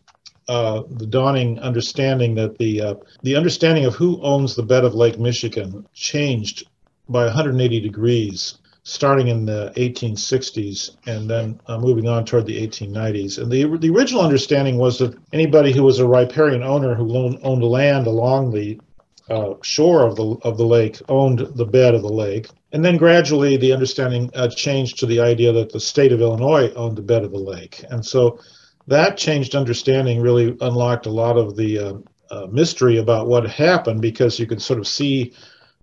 uh, 0.47 0.83
the 0.91 1.07
dawning 1.07 1.59
understanding 1.59 2.35
that 2.35 2.59
the 2.59 2.81
uh, 2.81 2.95
the 3.23 3.35
understanding 3.35 3.85
of 3.85 3.95
who 3.95 4.21
owns 4.21 4.55
the 4.55 4.61
bed 4.61 4.83
of 4.83 4.93
Lake 4.93 5.17
Michigan 5.17 5.87
changed 5.93 6.67
by 7.09 7.25
180 7.25 7.79
degrees 7.79 8.59
starting 8.85 9.29
in 9.29 9.45
the 9.45 9.73
1860s 9.75 10.95
and 11.07 11.27
then 11.27 11.59
uh, 11.65 11.77
moving 11.77 12.07
on 12.07 12.23
toward 12.23 12.45
the 12.45 12.67
1890s. 12.67 13.39
And 13.39 13.51
the, 13.51 13.65
the 13.77 13.89
original 13.89 14.21
understanding 14.21 14.77
was 14.77 14.99
that 14.99 15.17
anybody 15.33 15.73
who 15.73 15.83
was 15.83 15.97
a 15.97 16.07
riparian 16.07 16.61
owner 16.61 16.93
who 16.93 17.17
owned, 17.17 17.39
owned 17.41 17.63
land 17.63 18.05
along 18.05 18.51
the 18.51 18.79
uh, 19.27 19.55
shore 19.63 20.05
of 20.05 20.15
the 20.15 20.37
of 20.43 20.55
the 20.57 20.65
lake 20.65 21.01
owned 21.09 21.39
the 21.55 21.65
bed 21.65 21.95
of 21.95 22.03
the 22.03 22.13
lake, 22.13 22.47
and 22.73 22.85
then 22.85 22.95
gradually 22.95 23.57
the 23.57 23.73
understanding 23.73 24.29
uh, 24.35 24.47
changed 24.47 24.99
to 24.99 25.07
the 25.07 25.19
idea 25.19 25.51
that 25.51 25.71
the 25.71 25.79
state 25.79 26.11
of 26.11 26.21
Illinois 26.21 26.71
owned 26.75 26.95
the 26.95 27.01
bed 27.01 27.23
of 27.23 27.31
the 27.31 27.39
lake, 27.39 27.83
and 27.89 28.05
so 28.05 28.39
that 28.85 29.17
changed 29.17 29.55
understanding 29.55 30.21
really 30.21 30.55
unlocked 30.61 31.07
a 31.07 31.09
lot 31.09 31.37
of 31.37 31.55
the 31.55 31.79
uh, 31.79 31.93
uh, 32.29 32.45
mystery 32.51 32.97
about 32.97 33.25
what 33.25 33.49
happened 33.49 33.99
because 33.99 34.39
you 34.39 34.45
could 34.45 34.61
sort 34.61 34.77
of 34.77 34.87
see 34.87 35.33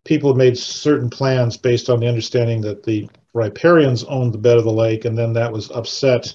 people 0.04 0.34
made 0.34 0.58
certain 0.58 1.10
plans 1.10 1.56
based 1.56 1.88
on 1.88 2.00
the 2.00 2.08
understanding 2.08 2.60
that 2.62 2.82
the 2.82 3.08
riparians 3.34 4.04
owned 4.04 4.32
the 4.32 4.38
bed 4.38 4.58
of 4.58 4.64
the 4.64 4.72
lake, 4.72 5.04
and 5.04 5.16
then 5.16 5.32
that 5.34 5.52
was 5.52 5.70
upset 5.70 6.34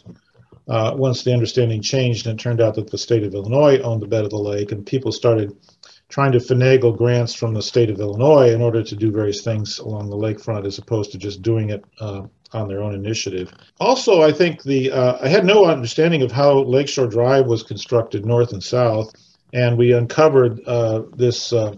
uh, 0.68 0.94
once 0.96 1.24
the 1.24 1.34
understanding 1.34 1.82
changed, 1.82 2.28
and 2.28 2.40
it 2.40 2.44
turned 2.44 2.62
out 2.62 2.76
that 2.76 2.90
the 2.90 2.98
state 2.98 3.24
of 3.24 3.34
Illinois 3.34 3.80
owned 3.80 4.02
the 4.02 4.08
bed 4.08 4.24
of 4.24 4.32
the 4.32 4.38
lake, 4.38 4.72
and 4.72 4.86
people 4.86 5.12
started 5.12 5.56
trying 6.10 6.32
to 6.32 6.40
finagle 6.40 6.96
grants 6.96 7.34
from 7.34 7.54
the 7.54 7.62
state 7.62 7.90
of 7.90 8.00
Illinois 8.00 8.54
in 8.54 8.62
order 8.62 8.82
to 8.82 8.96
do 8.96 9.12
various 9.12 9.42
things 9.42 9.80
along 9.80 10.10
the 10.10 10.16
lakefront 10.16 10.66
as 10.66 10.78
opposed 10.78 11.12
to 11.12 11.18
just 11.18 11.42
doing 11.42 11.70
it 11.70 11.84
uh, 12.00 12.22
on 12.54 12.68
their 12.68 12.82
own 12.82 12.94
initiative. 12.94 13.52
Also, 13.80 14.22
I 14.22 14.32
think 14.32 14.64
the 14.64 14.92
uh, 14.92 15.18
I 15.22 15.28
had 15.28 15.46
no 15.46 15.66
understanding 15.66 16.22
of 16.22 16.32
how 16.32 16.60
Lakeshore 16.60 17.08
Drive 17.08 17.46
was 17.46 17.64
constructed 17.64 18.26
north 18.26 18.54
and 18.54 18.64
south, 18.64 19.14
and 19.54 19.78
we 19.78 19.94
uncovered 19.94 20.62
uh, 20.66 21.04
this 21.16 21.52
uh, 21.52 21.76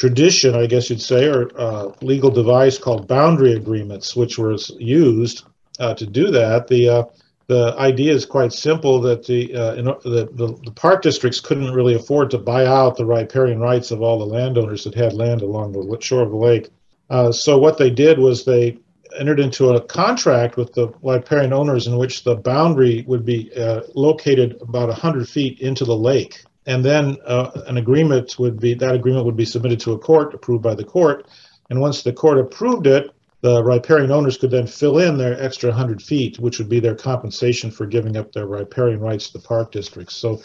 tradition, 0.00 0.54
I 0.54 0.64
guess 0.64 0.88
you'd 0.88 1.02
say, 1.02 1.26
or 1.26 1.50
uh, 1.60 1.92
legal 2.00 2.30
device 2.30 2.78
called 2.78 3.06
boundary 3.06 3.52
agreements, 3.52 4.16
which 4.16 4.38
was 4.38 4.70
used 4.78 5.44
uh, 5.78 5.92
to 5.92 6.06
do 6.06 6.30
that. 6.30 6.68
The 6.68 7.06
the 7.48 7.74
idea 7.76 8.12
is 8.12 8.24
quite 8.24 8.52
simple 8.52 9.00
that 9.00 9.26
the, 9.26 9.52
uh, 9.52 9.74
in, 9.74 9.84
the, 9.86 10.30
the, 10.32 10.56
the, 10.64 10.70
park 10.70 11.02
districts 11.02 11.40
couldn't 11.40 11.72
really 11.72 11.96
afford 11.96 12.30
to 12.30 12.38
buy 12.38 12.64
out 12.64 12.96
the 12.96 13.04
riparian 13.04 13.58
rights 13.58 13.90
of 13.90 14.00
all 14.00 14.20
the 14.20 14.24
landowners 14.24 14.84
that 14.84 14.94
had 14.94 15.12
land 15.14 15.42
along 15.42 15.72
the 15.72 16.00
shore 16.00 16.22
of 16.22 16.30
the 16.30 16.36
lake. 16.36 16.68
Uh, 17.10 17.32
so 17.32 17.58
what 17.58 17.76
they 17.76 17.90
did 17.90 18.20
was 18.20 18.44
they 18.44 18.78
entered 19.18 19.40
into 19.40 19.70
a 19.70 19.80
contract 19.80 20.56
with 20.56 20.72
the 20.74 20.92
riparian 21.02 21.52
owners 21.52 21.88
in 21.88 21.96
which 21.96 22.22
the 22.22 22.36
boundary 22.36 23.04
would 23.08 23.24
be 23.24 23.50
uh, 23.56 23.80
located 23.96 24.56
about 24.62 24.88
100 24.88 25.28
feet 25.28 25.58
into 25.58 25.84
the 25.84 25.96
lake. 25.96 26.44
And 26.70 26.84
then 26.84 27.16
uh, 27.26 27.50
an 27.66 27.78
agreement 27.78 28.38
would 28.38 28.60
be, 28.60 28.74
that 28.74 28.94
agreement 28.94 29.26
would 29.26 29.36
be 29.36 29.44
submitted 29.44 29.80
to 29.80 29.92
a 29.92 29.98
court, 29.98 30.34
approved 30.34 30.62
by 30.62 30.76
the 30.76 30.84
court. 30.84 31.26
And 31.68 31.80
once 31.80 32.04
the 32.04 32.12
court 32.12 32.38
approved 32.38 32.86
it, 32.86 33.10
the 33.40 33.64
riparian 33.64 34.12
owners 34.12 34.38
could 34.38 34.52
then 34.52 34.68
fill 34.68 35.00
in 35.00 35.18
their 35.18 35.42
extra 35.42 35.70
100 35.70 36.00
feet, 36.00 36.38
which 36.38 36.60
would 36.60 36.68
be 36.68 36.78
their 36.78 36.94
compensation 36.94 37.72
for 37.72 37.86
giving 37.86 38.16
up 38.16 38.30
their 38.30 38.46
riparian 38.46 39.00
rights 39.00 39.26
to 39.26 39.38
the 39.38 39.44
park 39.44 39.72
districts. 39.72 40.14
So 40.14 40.42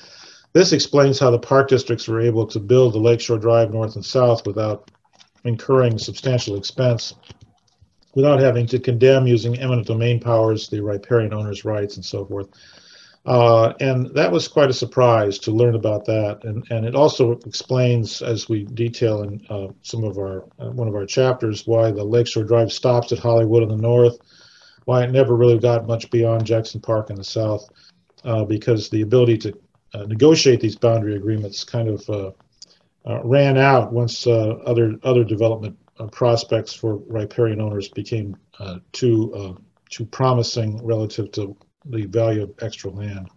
this 0.53 0.73
explains 0.73 1.19
how 1.19 1.29
the 1.29 1.37
park 1.37 1.67
districts 1.67 2.07
were 2.07 2.21
able 2.21 2.47
to 2.47 2.59
build 2.59 2.93
the 2.93 2.99
Lakeshore 2.99 3.37
Drive 3.37 3.71
north 3.71 3.93
and 3.93 4.05
south 4.05 4.47
without 4.47 4.89
incurring 5.43 5.99
substantial 5.99 6.55
expense, 6.55 7.13
without 8.15 8.39
having 8.39 8.65
to 8.67 8.79
condemn 8.79 9.27
using 9.27 9.59
eminent 9.59 9.85
domain 9.85 10.19
powers, 10.19 10.69
the 10.69 10.81
riparian 10.81 11.35
owners' 11.35 11.65
rights, 11.65 11.97
and 11.97 12.05
so 12.05 12.25
forth. 12.25 12.49
Uh, 13.25 13.73
and 13.79 14.13
that 14.13 14.31
was 14.31 14.47
quite 14.47 14.69
a 14.69 14.73
surprise 14.73 15.39
to 15.39 15.51
learn 15.51 15.75
about 15.75 16.05
that. 16.05 16.43
And, 16.43 16.63
and 16.69 16.85
it 16.85 16.95
also 16.95 17.31
explains, 17.45 18.21
as 18.21 18.47
we 18.47 18.65
detail 18.65 19.23
in 19.23 19.43
uh, 19.49 19.67
some 19.81 20.03
of 20.03 20.17
our 20.19 20.43
uh, 20.59 20.69
one 20.69 20.87
of 20.87 20.93
our 20.93 21.07
chapters, 21.07 21.65
why 21.65 21.91
the 21.91 22.03
Lakeshore 22.03 22.43
Drive 22.43 22.71
stops 22.71 23.11
at 23.11 23.19
Hollywood 23.19 23.63
in 23.63 23.69
the 23.69 23.77
north, 23.77 24.19
why 24.85 25.03
it 25.03 25.11
never 25.11 25.35
really 25.35 25.57
got 25.57 25.87
much 25.87 26.11
beyond 26.11 26.45
Jackson 26.45 26.79
Park 26.81 27.09
in 27.09 27.15
the 27.15 27.23
south, 27.23 27.67
uh, 28.23 28.45
because 28.45 28.89
the 28.89 29.01
ability 29.01 29.39
to 29.39 29.57
uh, 29.95 30.03
negotiate 30.03 30.61
these 30.61 30.75
boundary 30.75 31.15
agreements 31.15 31.63
kind 31.63 31.89
of 31.89 32.07
uh, 32.09 32.31
ran 33.23 33.57
out 33.57 33.91
once 33.91 34.27
other 34.27 34.95
other 35.03 35.23
development 35.23 35.75
prospects 36.11 36.73
for 36.73 36.97
riparian 37.07 37.61
owners 37.61 37.87
became 37.87 38.35
too 38.91 39.57
too 39.89 40.05
promising 40.05 40.83
relative 40.85 41.31
to 41.31 41.55
the 41.85 42.05
value 42.05 42.43
of 42.43 42.53
extra 42.61 42.89
land. 42.89 43.29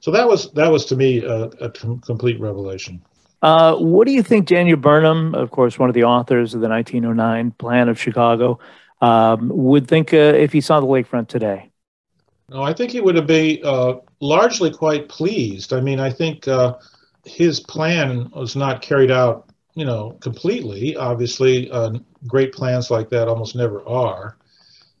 So 0.00 0.10
that 0.12 0.28
was 0.28 0.52
that 0.52 0.70
was 0.70 0.84
to 0.86 0.96
me 0.96 1.24
a, 1.24 1.44
a 1.44 1.70
complete 1.70 2.38
revelation. 2.38 3.02
Uh, 3.42 3.76
what 3.76 4.06
do 4.06 4.12
you 4.12 4.22
think 4.22 4.46
Daniel 4.46 4.76
Burnham, 4.76 5.34
of 5.34 5.50
course, 5.50 5.78
one 5.78 5.88
of 5.88 5.94
the 5.94 6.04
authors 6.04 6.54
of 6.54 6.60
the 6.60 6.68
1909 6.68 7.50
Plan 7.52 7.88
of 7.88 8.00
Chicago, 8.00 8.58
um, 9.00 9.50
would 9.52 9.86
think 9.86 10.12
uh, 10.12 10.16
if 10.16 10.52
he 10.52 10.60
saw 10.60 10.80
the 10.80 10.86
lakefront 10.86 11.28
today? 11.28 11.70
No, 12.48 12.62
I 12.62 12.72
think 12.72 12.92
he 12.92 13.00
would 13.00 13.26
be 13.26 13.60
uh, 13.64 13.94
largely 14.20 14.70
quite 14.70 15.08
pleased. 15.08 15.72
I 15.72 15.80
mean, 15.80 16.00
I 16.00 16.10
think 16.10 16.46
uh, 16.46 16.74
his 17.24 17.60
plan 17.60 18.30
was 18.30 18.56
not 18.56 18.82
carried 18.82 19.10
out, 19.10 19.50
you 19.74 19.84
know, 19.84 20.12
completely. 20.20 20.96
Obviously, 20.96 21.70
uh, 21.70 21.90
great 22.26 22.52
plans 22.52 22.90
like 22.90 23.10
that 23.10 23.28
almost 23.28 23.56
never 23.56 23.86
are. 23.86 24.38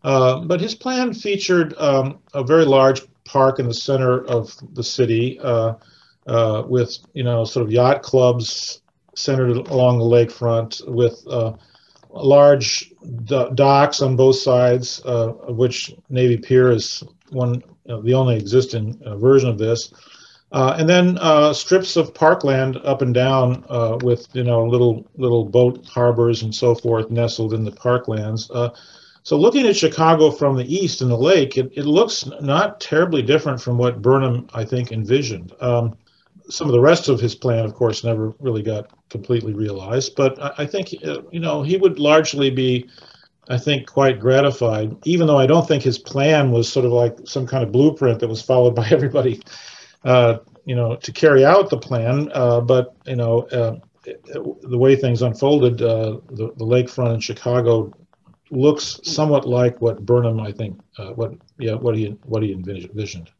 Uh, 0.06 0.38
but 0.38 0.60
his 0.60 0.72
plan 0.72 1.12
featured 1.12 1.74
um, 1.78 2.20
a 2.32 2.44
very 2.44 2.64
large 2.64 3.02
park 3.24 3.58
in 3.58 3.66
the 3.66 3.74
center 3.74 4.24
of 4.26 4.56
the 4.74 4.82
city 4.82 5.36
uh, 5.40 5.74
uh, 6.28 6.62
with, 6.64 6.96
you 7.12 7.24
know, 7.24 7.44
sort 7.44 7.66
of 7.66 7.72
yacht 7.72 8.02
clubs 8.02 8.82
centered 9.16 9.56
along 9.66 9.98
the 9.98 10.04
lakefront 10.04 10.80
with 10.86 11.20
uh, 11.28 11.52
large 12.12 12.92
do- 13.24 13.50
docks 13.56 14.00
on 14.00 14.14
both 14.14 14.36
sides, 14.36 15.02
uh, 15.06 15.32
of 15.38 15.56
which 15.56 15.92
Navy 16.08 16.36
Pier 16.36 16.70
is 16.70 17.02
one, 17.30 17.60
the 17.84 18.14
only 18.14 18.36
existing 18.36 19.02
version 19.18 19.50
of 19.50 19.58
this. 19.58 19.92
and 20.52 20.88
then 20.88 21.18
strips 21.52 21.96
of 21.96 22.14
parkland 22.14 22.76
up 22.84 23.02
and 23.02 23.12
down 23.12 23.64
with, 24.04 24.28
you 24.34 24.44
know, 24.44 24.64
little 24.64 25.04
little 25.16 25.44
boat 25.44 25.84
harbors 25.88 26.42
and 26.42 26.54
so 26.54 26.76
forth 26.76 27.10
nestled 27.10 27.54
in 27.54 27.64
the 27.64 27.72
parklands. 27.72 28.48
So 29.26 29.36
looking 29.36 29.66
at 29.66 29.74
Chicago 29.74 30.30
from 30.30 30.54
the 30.56 30.72
east 30.72 31.02
and 31.02 31.10
the 31.10 31.16
lake, 31.16 31.56
it, 31.56 31.72
it 31.74 31.84
looks 31.84 32.26
not 32.40 32.80
terribly 32.80 33.22
different 33.22 33.60
from 33.60 33.76
what 33.76 34.00
Burnham, 34.00 34.46
I 34.54 34.64
think, 34.64 34.92
envisioned. 34.92 35.52
Um, 35.60 35.96
some 36.48 36.68
of 36.68 36.72
the 36.72 36.80
rest 36.80 37.08
of 37.08 37.18
his 37.18 37.34
plan, 37.34 37.64
of 37.64 37.74
course, 37.74 38.04
never 38.04 38.34
really 38.38 38.62
got 38.62 38.88
completely 39.08 39.52
realized. 39.52 40.14
But 40.14 40.40
I, 40.40 40.52
I 40.58 40.66
think, 40.66 40.94
uh, 41.04 41.22
you 41.32 41.40
know, 41.40 41.64
he 41.64 41.76
would 41.76 41.98
largely 41.98 42.50
be, 42.50 42.88
I 43.48 43.58
think, 43.58 43.88
quite 43.88 44.20
gratified, 44.20 44.96
even 45.04 45.26
though 45.26 45.38
I 45.38 45.46
don't 45.46 45.66
think 45.66 45.82
his 45.82 45.98
plan 45.98 46.52
was 46.52 46.72
sort 46.72 46.86
of 46.86 46.92
like 46.92 47.18
some 47.24 47.48
kind 47.48 47.64
of 47.64 47.72
blueprint 47.72 48.20
that 48.20 48.28
was 48.28 48.42
followed 48.42 48.76
by 48.76 48.86
everybody, 48.90 49.42
uh, 50.04 50.38
you 50.66 50.76
know, 50.76 50.94
to 50.94 51.10
carry 51.10 51.44
out 51.44 51.68
the 51.68 51.78
plan. 51.78 52.30
Uh, 52.32 52.60
but, 52.60 52.94
you 53.06 53.16
know, 53.16 53.40
uh, 53.50 53.74
the 54.04 54.78
way 54.78 54.94
things 54.94 55.22
unfolded, 55.22 55.82
uh, 55.82 56.20
the, 56.30 56.52
the 56.58 56.64
lakefront 56.64 57.14
in 57.14 57.18
Chicago 57.20 57.92
looks 58.50 59.00
somewhat 59.02 59.46
like 59.46 59.80
what 59.80 60.04
Burnham, 60.04 60.40
I 60.40 60.52
think, 60.52 60.80
uh, 60.98 61.10
what 61.10 61.34
yeah, 61.58 61.74
what 61.74 61.96
he 61.96 62.16
what 62.24 62.42
he 62.42 62.52
envisioned. 62.52 63.30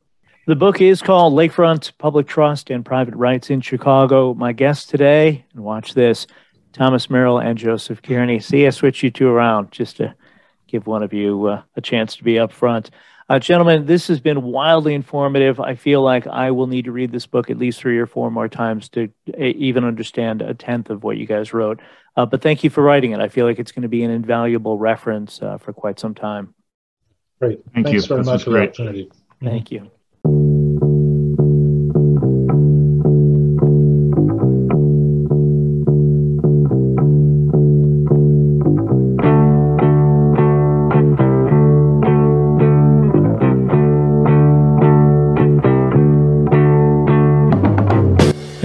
The 0.46 0.54
book 0.54 0.80
is 0.80 1.02
called 1.02 1.34
Lakefront 1.34 1.92
Public 1.98 2.28
Trust 2.28 2.70
and 2.70 2.84
Private 2.84 3.16
Rights 3.16 3.50
in 3.50 3.60
Chicago. 3.60 4.32
My 4.32 4.52
guests 4.52 4.86
today, 4.86 5.44
and 5.52 5.64
watch 5.64 5.94
this, 5.94 6.26
Thomas 6.72 7.10
Merrill 7.10 7.38
and 7.38 7.58
Joseph 7.58 8.00
Kearney. 8.00 8.38
See, 8.38 8.66
I 8.66 8.70
switch 8.70 9.02
you 9.02 9.10
two 9.10 9.28
around 9.28 9.72
just 9.72 9.96
to 9.96 10.14
give 10.68 10.86
one 10.86 11.02
of 11.02 11.12
you 11.12 11.46
uh, 11.46 11.62
a 11.74 11.80
chance 11.80 12.16
to 12.16 12.24
be 12.24 12.38
up 12.38 12.52
front. 12.52 12.90
Uh, 13.28 13.40
gentlemen, 13.40 13.86
this 13.86 14.06
has 14.06 14.20
been 14.20 14.42
wildly 14.42 14.94
informative. 14.94 15.58
I 15.58 15.74
feel 15.74 16.00
like 16.00 16.28
I 16.28 16.52
will 16.52 16.68
need 16.68 16.84
to 16.84 16.92
read 16.92 17.10
this 17.10 17.26
book 17.26 17.50
at 17.50 17.58
least 17.58 17.80
three 17.80 17.98
or 17.98 18.06
four 18.06 18.30
more 18.30 18.48
times 18.48 18.88
to 18.90 19.10
even 19.36 19.84
understand 19.84 20.42
a 20.42 20.54
tenth 20.54 20.90
of 20.90 21.02
what 21.02 21.16
you 21.16 21.26
guys 21.26 21.52
wrote. 21.52 21.80
Uh, 22.16 22.24
but 22.26 22.40
thank 22.42 22.64
you 22.64 22.70
for 22.70 22.82
writing 22.82 23.12
it. 23.12 23.20
I 23.20 23.28
feel 23.28 23.46
like 23.46 23.58
it's 23.58 23.72
going 23.72 23.82
to 23.82 23.88
be 23.88 24.02
an 24.02 24.10
invaluable 24.10 24.78
reference 24.78 25.42
uh, 25.42 25.58
for 25.58 25.72
quite 25.72 26.00
some 26.00 26.14
time. 26.14 26.54
Great. 27.40 27.60
Thank 27.74 27.86
Thanks 27.86 28.02
you. 28.04 28.08
very 28.08 28.20
This 28.20 28.26
much 28.26 28.32
was 28.34 28.44
for 28.44 28.50
the 28.50 28.56
great. 28.56 28.68
opportunity. 28.70 29.10
Thank 29.42 29.70
you. 29.70 29.90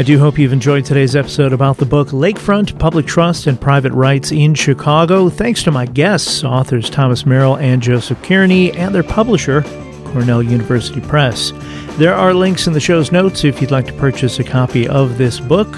I 0.02 0.04
do 0.04 0.18
hope 0.18 0.40
you've 0.40 0.52
enjoyed 0.52 0.84
today's 0.84 1.16
episode 1.16 1.54
about 1.54 1.78
the 1.78 1.86
book 1.86 2.08
Lakefront 2.08 2.80
Public 2.80 3.06
Trust 3.06 3.46
and 3.46 3.62
Private 3.62 3.92
Rights 3.92 4.32
in 4.32 4.56
Chicago. 4.56 5.30
Thanks 5.30 5.62
to 5.62 5.70
my 5.70 5.86
guests, 5.86 6.44
authors 6.44 6.90
Thomas 6.90 7.24
Merrill 7.24 7.58
and 7.58 7.84
Joseph 7.84 8.20
Kearney, 8.24 8.72
and 8.72 8.96
their 8.96 9.04
publisher, 9.04 9.62
Cornell 10.06 10.42
University 10.42 11.02
Press. 11.02 11.54
There 12.00 12.16
are 12.16 12.34
links 12.34 12.66
in 12.66 12.74
the 12.74 12.80
show's 12.80 13.12
notes 13.12 13.44
if 13.44 13.62
you'd 13.62 13.70
like 13.70 13.86
to 13.86 13.94
purchase 13.94 14.40
a 14.40 14.44
copy 14.44 14.88
of 14.88 15.20
this 15.20 15.40
book. 15.40 15.70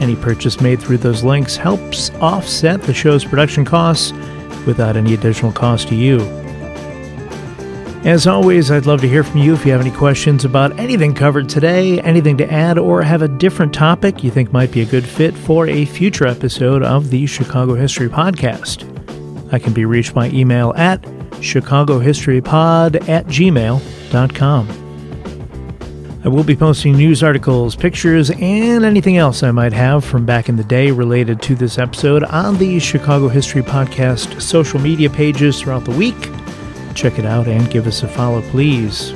Any 0.00 0.14
purchase 0.14 0.60
made 0.60 0.80
through 0.80 0.98
those 0.98 1.24
links 1.24 1.56
helps 1.56 2.10
offset 2.20 2.82
the 2.82 2.94
show's 2.94 3.24
production 3.24 3.64
costs 3.64 4.12
without 4.64 4.96
any 4.96 5.12
additional 5.12 5.50
cost 5.50 5.88
to 5.88 5.96
you. 5.96 6.45
As 8.04 8.26
always, 8.28 8.70
I'd 8.70 8.86
love 8.86 9.00
to 9.00 9.08
hear 9.08 9.24
from 9.24 9.40
you 9.40 9.54
if 9.54 9.66
you 9.66 9.72
have 9.72 9.80
any 9.80 9.90
questions 9.90 10.44
about 10.44 10.78
anything 10.78 11.12
covered 11.12 11.48
today, 11.48 12.00
anything 12.02 12.36
to 12.36 12.52
add, 12.52 12.78
or 12.78 13.02
have 13.02 13.22
a 13.22 13.28
different 13.28 13.74
topic 13.74 14.22
you 14.22 14.30
think 14.30 14.52
might 14.52 14.70
be 14.70 14.82
a 14.82 14.84
good 14.84 15.04
fit 15.04 15.34
for 15.34 15.66
a 15.66 15.84
future 15.86 16.26
episode 16.26 16.84
of 16.84 17.10
the 17.10 17.26
Chicago 17.26 17.74
History 17.74 18.08
Podcast. 18.08 18.84
I 19.52 19.58
can 19.58 19.72
be 19.72 19.84
reached 19.84 20.14
by 20.14 20.28
email 20.28 20.72
at 20.76 21.02
chicagohistorypod 21.02 23.08
at 23.08 23.26
gmail.com. 23.26 24.68
I 26.24 26.28
will 26.28 26.44
be 26.44 26.56
posting 26.56 26.96
news 26.96 27.24
articles, 27.24 27.74
pictures, 27.74 28.30
and 28.30 28.84
anything 28.84 29.16
else 29.16 29.42
I 29.42 29.50
might 29.50 29.72
have 29.72 30.04
from 30.04 30.24
back 30.24 30.48
in 30.48 30.54
the 30.56 30.64
day 30.64 30.92
related 30.92 31.42
to 31.42 31.56
this 31.56 31.78
episode 31.78 32.22
on 32.24 32.58
the 32.58 32.78
Chicago 32.78 33.28
History 33.28 33.62
Podcast 33.62 34.40
social 34.40 34.80
media 34.80 35.10
pages 35.10 35.60
throughout 35.60 35.84
the 35.84 35.92
week. 35.92 36.16
Check 36.96 37.18
it 37.18 37.26
out 37.26 37.46
and 37.46 37.70
give 37.70 37.86
us 37.86 38.02
a 38.02 38.08
follow, 38.08 38.42
please. 38.50 39.12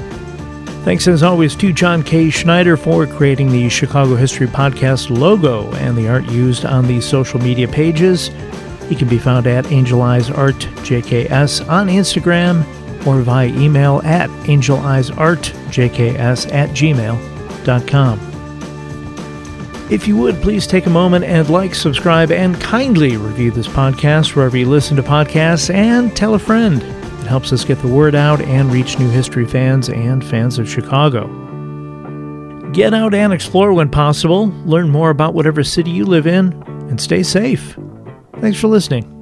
Thanks 0.84 1.08
as 1.08 1.22
always 1.22 1.56
to 1.56 1.72
John 1.72 2.02
K. 2.02 2.30
Schneider 2.30 2.76
for 2.76 3.06
creating 3.06 3.50
the 3.50 3.68
Chicago 3.68 4.16
History 4.16 4.46
Podcast 4.46 5.10
logo 5.10 5.72
and 5.74 5.96
the 5.96 6.08
art 6.08 6.24
used 6.26 6.64
on 6.64 6.86
the 6.86 7.00
social 7.00 7.40
media 7.40 7.66
pages. 7.66 8.30
He 8.88 8.94
can 8.94 9.08
be 9.08 9.18
found 9.18 9.46
at 9.46 9.70
Angel 9.72 10.02
Eyes 10.02 10.30
Art 10.30 10.54
JKS 10.54 11.68
on 11.68 11.88
Instagram 11.88 12.64
or 13.06 13.22
via 13.22 13.48
email 13.48 14.00
at 14.04 14.28
angeleyesartjks 14.30 16.52
at 16.52 16.70
gmail.com. 16.70 18.20
If 19.90 20.06
you 20.06 20.16
would, 20.18 20.36
please 20.36 20.66
take 20.66 20.86
a 20.86 20.90
moment 20.90 21.24
and 21.24 21.50
like, 21.50 21.74
subscribe, 21.74 22.30
and 22.30 22.60
kindly 22.60 23.16
review 23.16 23.50
this 23.50 23.68
podcast 23.68 24.36
wherever 24.36 24.56
you 24.56 24.68
listen 24.68 24.96
to 24.96 25.02
podcasts 25.02 25.74
and 25.74 26.16
tell 26.16 26.34
a 26.34 26.38
friend. 26.38 26.99
Helps 27.30 27.52
us 27.52 27.64
get 27.64 27.80
the 27.80 27.86
word 27.86 28.16
out 28.16 28.40
and 28.40 28.72
reach 28.72 28.98
new 28.98 29.08
history 29.08 29.46
fans 29.46 29.88
and 29.88 30.26
fans 30.26 30.58
of 30.58 30.68
Chicago. 30.68 31.28
Get 32.72 32.92
out 32.92 33.14
and 33.14 33.32
explore 33.32 33.72
when 33.72 33.88
possible, 33.88 34.48
learn 34.64 34.88
more 34.88 35.10
about 35.10 35.32
whatever 35.32 35.62
city 35.62 35.92
you 35.92 36.04
live 36.04 36.26
in, 36.26 36.52
and 36.88 37.00
stay 37.00 37.22
safe. 37.22 37.78
Thanks 38.40 38.58
for 38.58 38.66
listening. 38.66 39.19